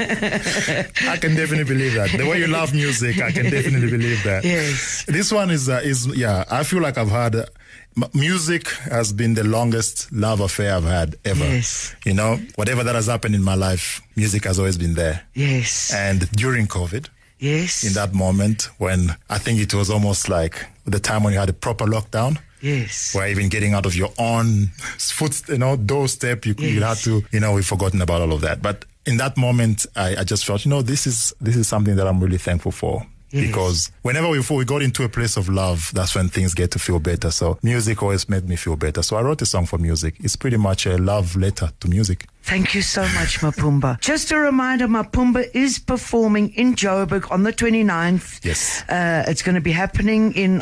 I 0.00 1.16
can 1.20 1.34
definitely 1.34 1.64
believe 1.64 1.94
that. 1.94 2.10
The 2.16 2.26
way 2.26 2.38
you 2.38 2.46
love 2.46 2.72
music, 2.74 3.20
I 3.20 3.32
can 3.32 3.44
definitely 3.50 3.90
believe 3.90 4.22
that. 4.24 4.44
Yes. 4.50 5.04
This 5.06 5.32
one 5.32 5.50
is 5.50 5.68
uh, 5.68 5.80
is 5.84 6.06
yeah. 6.16 6.44
I 6.50 6.64
feel 6.64 6.80
like 6.82 6.98
I've 6.98 7.10
had 7.10 7.34
uh, 7.36 7.44
m- 7.96 8.08
music 8.14 8.68
has 8.90 9.12
been 9.12 9.34
the 9.34 9.44
longest 9.44 10.12
love 10.12 10.40
affair 10.40 10.74
I've 10.76 10.84
had 10.84 11.16
ever. 11.24 11.44
Yes. 11.44 11.94
You 12.04 12.14
know, 12.14 12.38
whatever 12.56 12.82
that 12.84 12.94
has 12.94 13.06
happened 13.06 13.34
in 13.34 13.42
my 13.42 13.54
life, 13.54 14.00
music 14.16 14.44
has 14.44 14.58
always 14.58 14.78
been 14.78 14.94
there. 14.94 15.22
Yes, 15.34 15.92
And 15.94 16.30
during 16.32 16.66
COVID, 16.66 17.08
yes, 17.38 17.84
in 17.84 17.92
that 17.94 18.14
moment 18.14 18.68
when 18.78 19.16
I 19.28 19.38
think 19.38 19.60
it 19.60 19.74
was 19.74 19.90
almost 19.90 20.28
like 20.28 20.66
the 20.86 21.00
time 21.00 21.22
when 21.24 21.32
you 21.32 21.38
had 21.38 21.48
a 21.48 21.54
proper 21.54 21.84
lockdown. 21.86 22.38
yes, 22.60 23.14
Where 23.14 23.28
even 23.28 23.48
getting 23.48 23.74
out 23.74 23.86
of 23.86 23.94
your 23.96 24.12
own 24.18 24.66
foot, 24.98 25.42
you 25.48 25.58
know, 25.58 25.76
doorstep, 25.76 26.44
you, 26.46 26.54
you 26.58 26.82
had 26.82 26.98
to, 26.98 27.22
you 27.32 27.40
know, 27.40 27.52
we've 27.54 27.66
forgotten 27.66 28.02
about 28.02 28.20
all 28.20 28.32
of 28.32 28.40
that. 28.42 28.60
But 28.62 28.84
in 29.06 29.16
that 29.16 29.36
moment, 29.38 29.86
I, 29.96 30.16
I 30.16 30.24
just 30.24 30.44
felt, 30.44 30.64
you 30.66 30.70
know, 30.70 30.82
this 30.82 31.06
is 31.06 31.32
this 31.40 31.56
is 31.56 31.66
something 31.68 31.96
that 31.96 32.06
I'm 32.06 32.20
really 32.20 32.36
thankful 32.38 32.70
for. 32.72 33.06
Yes. 33.30 33.46
Because 33.46 33.90
whenever 34.02 34.28
we, 34.28 34.40
we 34.50 34.64
got 34.64 34.82
into 34.82 35.04
a 35.04 35.08
place 35.08 35.36
of 35.36 35.48
love, 35.48 35.90
that's 35.94 36.14
when 36.14 36.28
things 36.28 36.54
get 36.54 36.70
to 36.72 36.78
feel 36.78 36.98
better. 36.98 37.30
So 37.30 37.58
music 37.62 38.02
always 38.02 38.28
made 38.28 38.48
me 38.48 38.56
feel 38.56 38.76
better. 38.76 39.02
So 39.02 39.16
I 39.16 39.22
wrote 39.22 39.42
a 39.42 39.46
song 39.46 39.66
for 39.66 39.78
music. 39.78 40.16
It's 40.20 40.36
pretty 40.36 40.56
much 40.56 40.86
a 40.86 40.98
love 40.98 41.36
letter 41.36 41.70
to 41.80 41.88
music. 41.88 42.26
Thank 42.42 42.74
you 42.74 42.82
so 42.82 43.02
much, 43.02 43.40
Mapumba. 43.40 44.00
Just 44.00 44.32
a 44.32 44.38
reminder, 44.38 44.88
Mapumba 44.88 45.48
is 45.54 45.78
performing 45.78 46.50
in 46.54 46.74
Joburg 46.74 47.30
on 47.30 47.42
the 47.42 47.52
29th. 47.52 48.44
Yes. 48.44 48.82
Uh, 48.88 49.24
it's 49.28 49.42
going 49.42 49.54
to 49.54 49.60
be 49.60 49.72
happening 49.72 50.32
in 50.32 50.60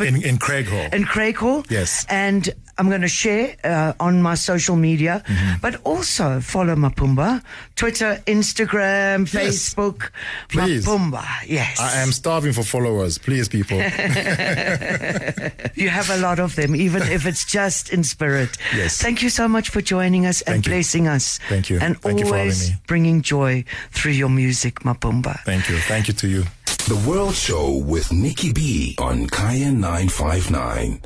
In, 0.00 0.22
in 0.22 0.38
Craig 0.38 0.66
Hall. 0.68 0.88
in 0.92 1.04
Craig 1.04 1.36
Hall. 1.36 1.64
Yes. 1.70 2.06
And 2.08 2.48
I'm 2.78 2.88
going 2.88 3.02
to 3.02 3.08
share 3.08 3.54
uh, 3.64 3.92
on 4.00 4.22
my 4.22 4.34
social 4.34 4.76
media, 4.76 5.22
Mm-hmm. 5.26 5.60
but 5.60 5.76
also 5.84 6.40
follow 6.40 6.74
Mapumba, 6.74 7.42
Twitter, 7.76 8.20
Instagram, 8.26 9.32
Yes. 9.32 9.74
Facebook. 9.74 10.10
Please. 10.48 10.86
Mapumba, 10.86 11.24
yes. 11.46 11.78
I 11.78 12.00
am 12.00 12.12
starving 12.12 12.52
for 12.54 12.62
followers. 12.64 13.18
Please, 13.18 13.48
people. 13.48 13.78
You 15.74 15.88
have 15.88 16.10
a 16.10 16.16
lot 16.18 16.38
of 16.38 16.54
them, 16.54 16.74
even 16.76 17.02
if 17.02 17.26
it's 17.26 17.44
just 17.44 17.90
in 17.92 18.04
spirit. 18.04 18.56
Yes. 18.74 19.00
Thank 19.00 19.22
you 19.22 19.30
so 19.30 19.48
much 19.48 19.70
for 19.70 19.80
joining 19.80 20.26
us 20.26 20.42
and 20.42 20.64
you. 20.64 20.70
blessing 20.72 21.08
us. 21.08 21.38
Thank 21.48 21.70
you. 21.70 21.78
And 21.80 21.98
Thank 22.00 22.20
you 22.20 22.26
always 22.26 22.70
me. 22.70 22.76
bringing 22.86 23.22
joy 23.22 23.64
through 23.90 24.12
your 24.12 24.28
music, 24.28 24.80
Mapumba. 24.84 25.40
Thank 25.44 25.68
you. 25.68 25.76
Thank 25.78 26.08
you 26.08 26.14
to 26.14 26.28
you. 26.28 26.44
The 26.88 26.96
World 27.08 27.34
Show 27.34 27.76
with 27.86 28.12
Nikki 28.12 28.52
B 28.52 28.96
on 28.98 29.28
Kaya 29.28 29.70
959. 29.70 30.98